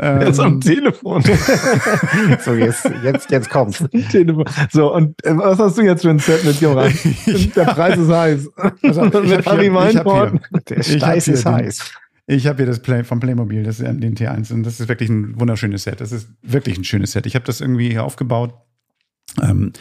[0.00, 1.22] Der ist am Ähm, Telefon.
[2.44, 3.84] so, jetzt, jetzt, jetzt kommt's.
[4.10, 4.44] Telefon.
[4.72, 6.92] So, und äh, was hast du jetzt für ein Set mit Joran?
[7.54, 8.48] Der Preis ist heiß.
[8.56, 10.40] Auf, ich mit Harry hier-
[10.70, 11.92] Der Steiß hier ist heiß.
[12.26, 14.88] Ich habe hier das Play vom Playmobil, das ist ähm, den T1 und das ist
[14.88, 16.00] wirklich ein wunderschönes Set.
[16.00, 17.26] Das ist wirklich ein schönes Set.
[17.26, 18.54] Ich habe das irgendwie hier aufgebaut.
[19.42, 19.72] Ähm,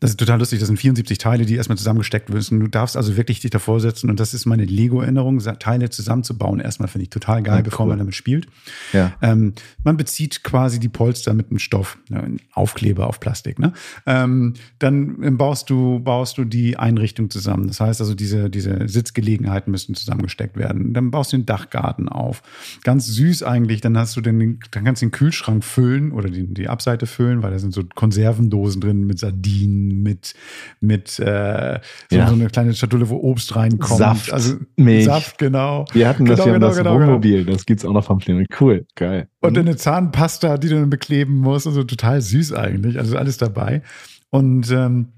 [0.00, 0.58] Das ist total lustig.
[0.58, 2.60] Das sind 74 Teile, die erstmal zusammengesteckt müssen.
[2.60, 6.60] Du darfst also wirklich dich davor setzen und das ist meine Lego-Erinnerung, Teile zusammenzubauen.
[6.60, 7.90] Erstmal finde ich total geil, Ja, bevor cool.
[7.90, 8.46] man damit spielt.
[8.92, 9.12] Ja.
[9.22, 13.58] Ähm, man bezieht quasi die Polster mit einem Stoff, ne, Aufkleber auf Plastik.
[13.58, 13.72] Ne?
[14.06, 17.68] Ähm, dann ähm, baust du, baust du die Einrichtung zusammen.
[17.68, 20.92] Das heißt also, diese, diese Sitzgelegenheiten müssen zusammengesteckt werden.
[20.92, 22.42] Dann baust du den Dachgarten auf.
[22.84, 23.80] Ganz süß eigentlich.
[23.80, 27.42] Dann hast du den, dann kannst du den Kühlschrank füllen oder die, die Abseite füllen,
[27.42, 30.34] weil da sind so Konservendosen drin mit Sardinen, mit,
[30.80, 31.80] mit äh,
[32.10, 32.28] so, Ja.
[32.28, 33.98] so eine kleine Schatulle, wo Obst reinkommt.
[33.98, 35.04] Saft, also Milch.
[35.04, 35.84] Saft, genau.
[35.92, 37.06] Wir hatten das Genau, ja genau, das genau, genau.
[37.06, 37.44] Wohnmobil.
[37.44, 38.44] Das gibt's auch noch vom Plenum.
[38.60, 39.28] Cool, geil.
[39.40, 41.66] Und dann eine Zahnpasta, die du dann bekleben musst.
[41.66, 42.98] Also total süß eigentlich.
[42.98, 43.82] Also alles dabei.
[44.30, 45.08] Und ähm,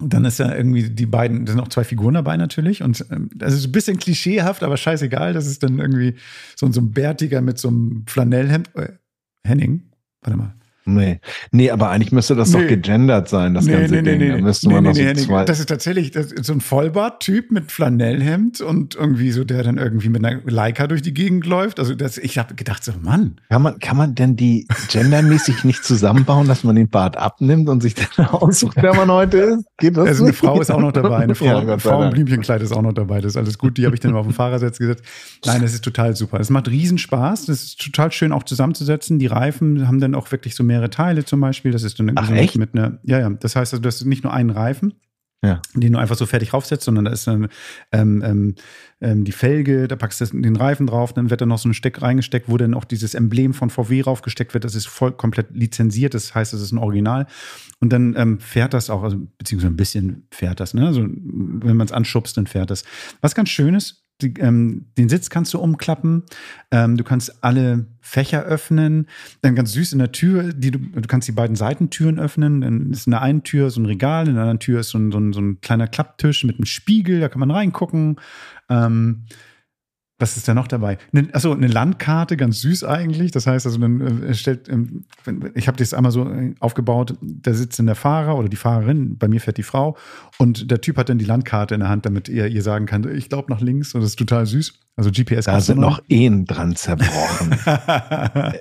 [0.00, 2.82] dann ist ja irgendwie die beiden, da sind auch zwei Figuren dabei natürlich.
[2.82, 5.32] Und ähm, das ist ein bisschen klischeehaft, aber scheißegal.
[5.32, 6.14] Das ist dann irgendwie
[6.56, 8.70] so, so ein Bärtiger mit so einem Flanellhemd.
[8.76, 8.92] Äh,
[9.44, 9.82] Henning?
[10.22, 10.54] Warte mal.
[10.94, 11.20] Nee.
[11.52, 12.62] nee, aber eigentlich müsste das Nee.
[12.62, 14.28] doch gegendert sein, das ganze Ding.
[14.30, 15.44] Da müsste man nee, noch so nee, nee.
[15.46, 19.78] Das ist tatsächlich das ist so ein Vollbart-Typ mit Flanellhemd und irgendwie so, der dann
[19.78, 21.78] irgendwie mit einer Leica durch die Gegend läuft.
[21.78, 25.84] Also das, ich habe gedacht so, Mann, Kann man, kann man denn die gendermäßig nicht
[25.84, 29.64] zusammenbauen, dass man den Bart abnimmt und sich dann aussucht, wer man heute ist?
[29.78, 30.32] Geht das Also eine?
[30.32, 32.10] Frau ist auch noch dabei, eine Frau, Ja, Gott Frau im.
[32.10, 33.20] Blümchenkleid ist auch noch dabei.
[33.20, 33.76] Das ist alles gut.
[33.78, 35.04] Die habe ich dann mal auf den Fahrersitz gesetzt.
[35.46, 36.40] Nein, das ist total super.
[36.40, 37.46] Es macht riesen Spaß.
[37.46, 39.18] Das ist total schön auch zusammenzusetzen.
[39.18, 41.72] Die Reifen haben dann auch wirklich so mehrere Teile zum Beispiel.
[41.72, 42.56] Das ist dann Ach, so echt?
[42.56, 43.30] mit einer, ja, ja.
[43.30, 44.94] Das heißt also, das ist nicht nur einen Reifen.
[45.44, 45.62] Ja.
[45.76, 47.46] Den du einfach so fertig raufsetzt, sondern da ist dann
[47.92, 48.54] ähm, ähm,
[49.00, 51.74] ähm, die Felge, da packst du den Reifen drauf, dann wird da noch so ein
[51.74, 54.64] Steck reingesteckt, wo dann auch dieses Emblem von VW raufgesteckt wird.
[54.64, 57.26] Das ist voll komplett lizenziert, das heißt, das ist ein Original.
[57.78, 60.88] Und dann ähm, fährt das auch, also beziehungsweise ein bisschen fährt das, ne?
[60.88, 62.82] Also wenn man es anschubst, dann fährt das.
[63.20, 66.24] Was ganz schön ist, die, ähm, den Sitz kannst du umklappen,
[66.70, 69.06] ähm, du kannst alle Fächer öffnen,
[69.42, 72.90] dann ganz süß in der Tür, die du, du kannst die beiden Seitentüren öffnen, dann
[72.90, 75.12] ist in der einen Tür so ein Regal, in der anderen Tür ist so ein,
[75.12, 78.16] so ein, so ein kleiner Klapptisch mit einem Spiegel, da kann man reingucken.
[78.68, 79.24] Ähm,
[80.18, 80.98] was ist da noch dabei?
[81.12, 83.30] Ne, achso, eine Landkarte, ganz süß eigentlich.
[83.30, 85.04] Das heißt, also dann äh, stellt, ähm,
[85.54, 89.16] ich habe das einmal so äh, aufgebaut, da sitzt dann der Fahrer oder die Fahrerin,
[89.16, 89.96] bei mir fährt die Frau
[90.38, 93.08] und der Typ hat dann die Landkarte in der Hand, damit er ihr sagen kann,
[93.16, 94.74] ich glaube nach links und das ist total süß.
[94.96, 97.54] Also GPS Da sind noch Ehen dran zerbrochen.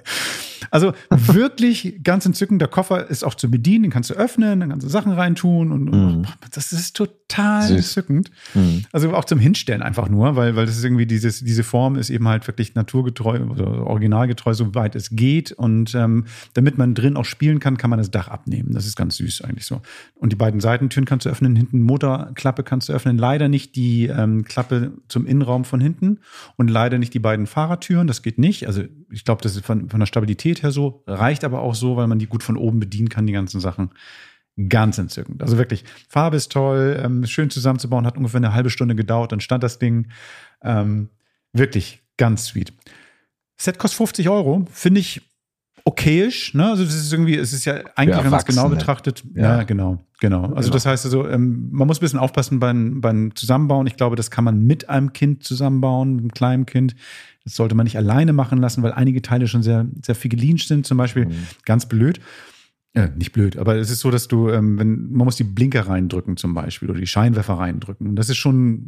[0.72, 2.62] also wirklich ganz entzückend.
[2.62, 5.72] Der Koffer ist auch zu bedienen, den kannst du öffnen, dann kannst du Sachen reintun
[5.72, 6.26] und, und Mhm.
[6.52, 7.78] das ist total Süß.
[7.78, 8.32] entzückend.
[8.54, 8.84] Mhm.
[8.92, 12.10] Also auch zum Hinstellen einfach nur, weil, weil das ist irgendwie dieses, diese Form ist
[12.10, 15.52] eben halt wirklich naturgetreu oder originalgetreu, soweit es geht.
[15.52, 18.74] Und ähm, damit man drin auch spielen kann, kann man das Dach abnehmen.
[18.74, 19.82] Das ist ganz süß eigentlich so.
[20.16, 23.18] Und die beiden Seitentüren kannst du öffnen, hinten Motorklappe kannst du öffnen.
[23.18, 26.20] Leider nicht die ähm, Klappe zum Innenraum von hinten
[26.56, 28.08] und leider nicht die beiden Fahrertüren.
[28.08, 28.68] Das geht nicht.
[28.68, 31.96] Also ich glaube, das ist von, von der Stabilität her so, reicht aber auch so,
[31.98, 33.92] weil man die gut von oben bedienen kann, die ganzen Sachen.
[34.70, 35.44] Ganz entzückend.
[35.44, 39.40] Also wirklich, Farbe ist toll, ähm, schön zusammenzubauen, hat ungefähr eine halbe Stunde gedauert, dann
[39.40, 40.08] stand das Ding.
[40.64, 41.10] Ähm,
[41.54, 42.74] wirklich ganz sweet.
[43.56, 45.22] Set kostet 50 Euro, finde ich
[45.86, 46.54] okayisch.
[46.54, 46.70] Ne?
[46.70, 49.64] Also das ist irgendwie, es ist ja eigentlich, wenn man es genau betrachtet, ja, Ja.
[49.64, 50.42] genau, genau.
[50.48, 50.74] Also Genau.
[50.74, 53.88] das heißt also, ähm, man muss ein bisschen aufpassen beim, beim Zusammenbauen.
[53.88, 56.96] Ich glaube, das kann man mit einem Kind zusammenbauen, mit einem kleinen Kind.
[57.48, 60.86] Das sollte man nicht alleine machen lassen, weil einige Teile schon sehr, sehr figgelinsch sind.
[60.86, 61.30] Zum Beispiel
[61.64, 62.20] ganz blöd.
[62.94, 65.88] Äh, nicht blöd, aber es ist so, dass du, ähm, wenn, man muss die Blinker
[65.88, 68.08] reindrücken zum Beispiel oder die Scheinwerfer reindrücken.
[68.10, 68.84] Und das ist schon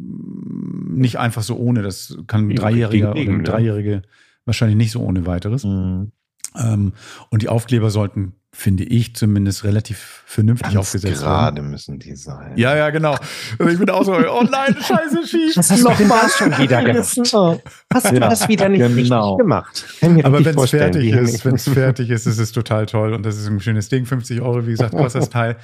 [0.94, 1.84] nicht einfach so ohne.
[1.84, 3.44] Das kann ein Dreijähriger oder ne?
[3.44, 4.02] Dreijährige
[4.46, 5.64] wahrscheinlich nicht so ohne weiteres.
[5.64, 6.12] Mhm.
[6.58, 6.92] Ähm,
[7.30, 11.72] und die Aufkleber sollten, finde ich, zumindest relativ vernünftig Ganz aufgesetzt gerade werden.
[11.72, 12.52] müssen die sein.
[12.56, 13.16] Ja, ja, genau.
[13.58, 15.56] Also ich bin auch so, oh nein, scheiße, schief.
[15.58, 17.62] Was hast du denn da schon wieder gemacht?
[17.94, 19.36] Hast du Ja, das wieder nicht genau.
[19.36, 19.86] richtig gemacht?
[20.24, 23.38] Aber wenn es fertig ist, wenn es fertig ist, ist es total toll und das
[23.38, 24.06] ist ein schönes Ding.
[24.06, 25.58] 50 Euro, wie gesagt, kostet das Teil.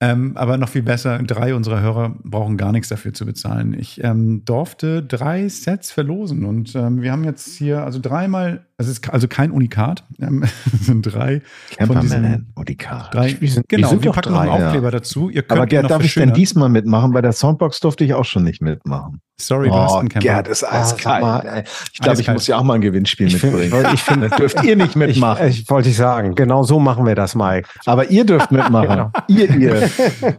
[0.00, 3.74] Ähm, aber noch viel besser, drei unserer Hörer brauchen gar nichts dafür zu bezahlen.
[3.76, 8.86] Ich ähm, durfte drei Sets verlosen und ähm, wir haben jetzt hier also dreimal, es
[8.88, 11.42] ist also kein Unikat, es sind drei
[11.84, 13.12] von diesen Camperman, Unikat.
[13.14, 13.36] drei.
[13.40, 14.66] Wir sind- wir genau, sind wir packen noch einen drei, ja.
[14.68, 15.28] Aufkleber dazu.
[15.30, 17.12] Ihr könnt Aber Gerd, noch darf ich denn diesmal mitmachen?
[17.12, 19.20] Bei der Soundbox durfte ich auch schon nicht mitmachen.
[19.40, 20.20] Sorry, du hast Oh, einen Camper.
[20.28, 21.22] Gerd ist eiskalt.
[21.22, 21.62] mal, ey.
[21.92, 23.86] ich glaube, ich muss ja auch mal ein Gewinnspiel Ich find- mitbringen.
[23.94, 25.46] ich find- das dürft ihr nicht mitmachen.
[25.46, 27.68] Ich, ich wollte ich sagen, genau so machen wir das, Mike.
[27.86, 29.12] aber ihr dürft mitmachen.
[29.28, 29.90] Ihr, ihr,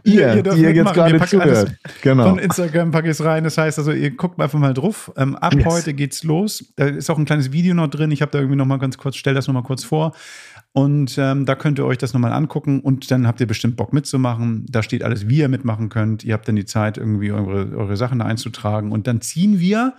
[0.04, 1.12] ihr, ihr dürft die ihr jetzt mitmachen.
[1.12, 1.76] Wir gerade alles zuhört.
[2.02, 2.28] Genau.
[2.28, 3.44] Von Instagram packe ich es rein.
[3.44, 5.10] Das heißt also, ihr guckt einfach mal drauf.
[5.16, 5.64] Ähm, ab Yes.
[5.64, 6.64] heute geht's los.
[6.76, 8.10] Da ist auch ein kleines Video noch drin.
[8.10, 10.12] Ich habe da irgendwie noch mal ganz kurz, stell das noch mal kurz vor.
[10.72, 13.92] Und ähm, da könnt ihr euch das nochmal angucken und dann habt ihr bestimmt Bock
[13.92, 14.66] mitzumachen.
[14.68, 16.22] Da steht alles, wie ihr mitmachen könnt.
[16.22, 18.92] Ihr habt dann die Zeit, irgendwie eure, eure Sachen da einzutragen.
[18.92, 19.94] Und dann ziehen wir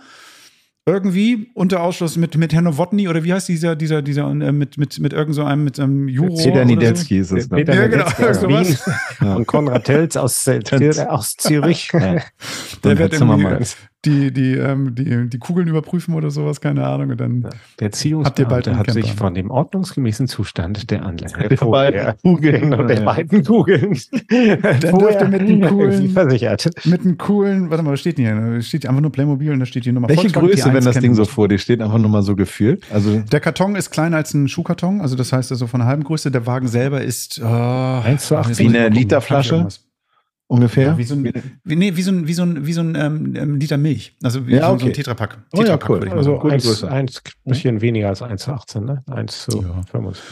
[0.84, 4.78] irgendwie unter Ausschluss mit, mit Herrn Nowotny oder wie heißt dieser, dieser, dieser, äh, mit,
[4.78, 6.36] mit, mit irgend so einem, mit einem Juror.
[6.38, 7.50] Peter oder Niedetzky ist es.
[7.50, 7.58] Ne?
[7.58, 8.82] Peter Ja, genau, sowas.
[9.20, 10.48] Wien und Konrad Tölz aus,
[11.08, 11.88] aus Zürich.
[11.92, 12.24] Der
[12.82, 13.64] Und wird irgendwie
[14.04, 17.10] die, die, ähm, die, die Kugeln überprüfen oder sowas, keine Ahnung.
[17.10, 18.04] Und dann Der Habt
[18.38, 19.18] ihr bald Erziehungsbeamte hat sich Camper?
[19.18, 22.74] von dem ordnungsgemäßen Zustand der Anlage Der beiden Kugeln.
[22.80, 23.04] und der Ja.
[23.04, 26.70] beiden Kugeln dürft ihr mit den Kugeln- versichert.
[26.84, 28.54] mit einem coolen, warte mal, was steht denn hier?
[28.56, 30.84] Da steht einfach nur Playmobil und da steht hier Nummer Welche Volkswagen Größe, T1 wenn
[30.84, 32.84] das Ding so vor dir steht, einfach nur mal so gefühlt?
[32.92, 36.04] Also Der Karton ist kleiner als ein Schuhkarton, also das heißt also von der halben
[36.04, 36.30] Größe.
[36.30, 38.66] Der Wagen selber ist äh, Eins zu ach, jetzt achtzig.
[38.66, 38.88] muss ich Wie eine.
[38.88, 39.68] Literflasche?
[40.52, 40.88] Ungefähr?
[40.88, 41.32] Ja, wie so ein,
[41.64, 44.14] wie, nee, wie so ein, wie so ein, wie so ein ähm, ähm, Liter Milch.
[44.22, 44.92] Also wie Ja, so, so ein okay.
[44.92, 45.38] Tetrapack.
[45.54, 45.96] Oh ja, Tetrapack cool.
[45.96, 46.40] würde ich mal Also sagen.
[46.42, 46.90] Gute eins, Größe.
[46.90, 49.02] eins, bisschen weniger als 1 zu 18, ne?
[49.10, 49.80] 1 zu Ja.
[49.90, 50.22] 25.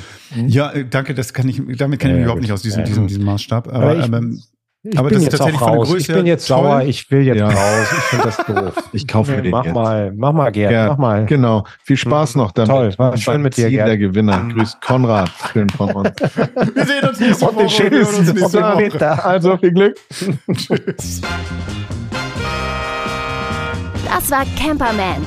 [0.55, 2.43] Ja, äh, danke, das kann ich, damit kenne ich Ja, mich überhaupt gut.
[2.43, 3.69] nicht aus diesem, Ja, diesem, diesem Maßstab.
[3.69, 4.43] Aber, Aber ich- ähm,
[4.83, 5.95] Ich Aber bin das ist jetzt auch raus.
[5.95, 6.57] Ich bin jetzt toll.
[6.65, 6.83] sauer.
[6.85, 7.49] Ich will jetzt Ja.
[7.49, 7.87] raus.
[7.93, 8.85] Ich finde das doof.
[8.95, 9.75] Ich kaufe mir den mach jetzt.
[9.75, 10.71] mal, mach mal, Gerd.
[10.71, 11.27] Gerd, Mach mal.
[11.27, 11.65] Genau.
[11.85, 12.71] Viel Spaß noch damit.
[12.71, 13.89] Toll, war Und schön beim mit dir, Gerd.
[13.89, 14.49] der Gewinner.
[14.55, 15.31] Grüßt Konrad.
[15.53, 16.09] Schön von uns.
[16.21, 17.91] wir sehen uns nächste Und den Woche.
[17.91, 18.19] Tschüss.
[18.33, 18.77] nächste Woche.
[18.91, 19.25] Bitte.
[19.25, 19.97] Also viel Glück.
[20.51, 21.21] Tschüss.
[24.07, 25.27] Das war Camperman.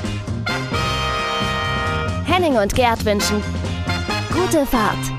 [2.26, 3.38] Henning und Gerd wünschen
[4.34, 5.13] gute Fahrt.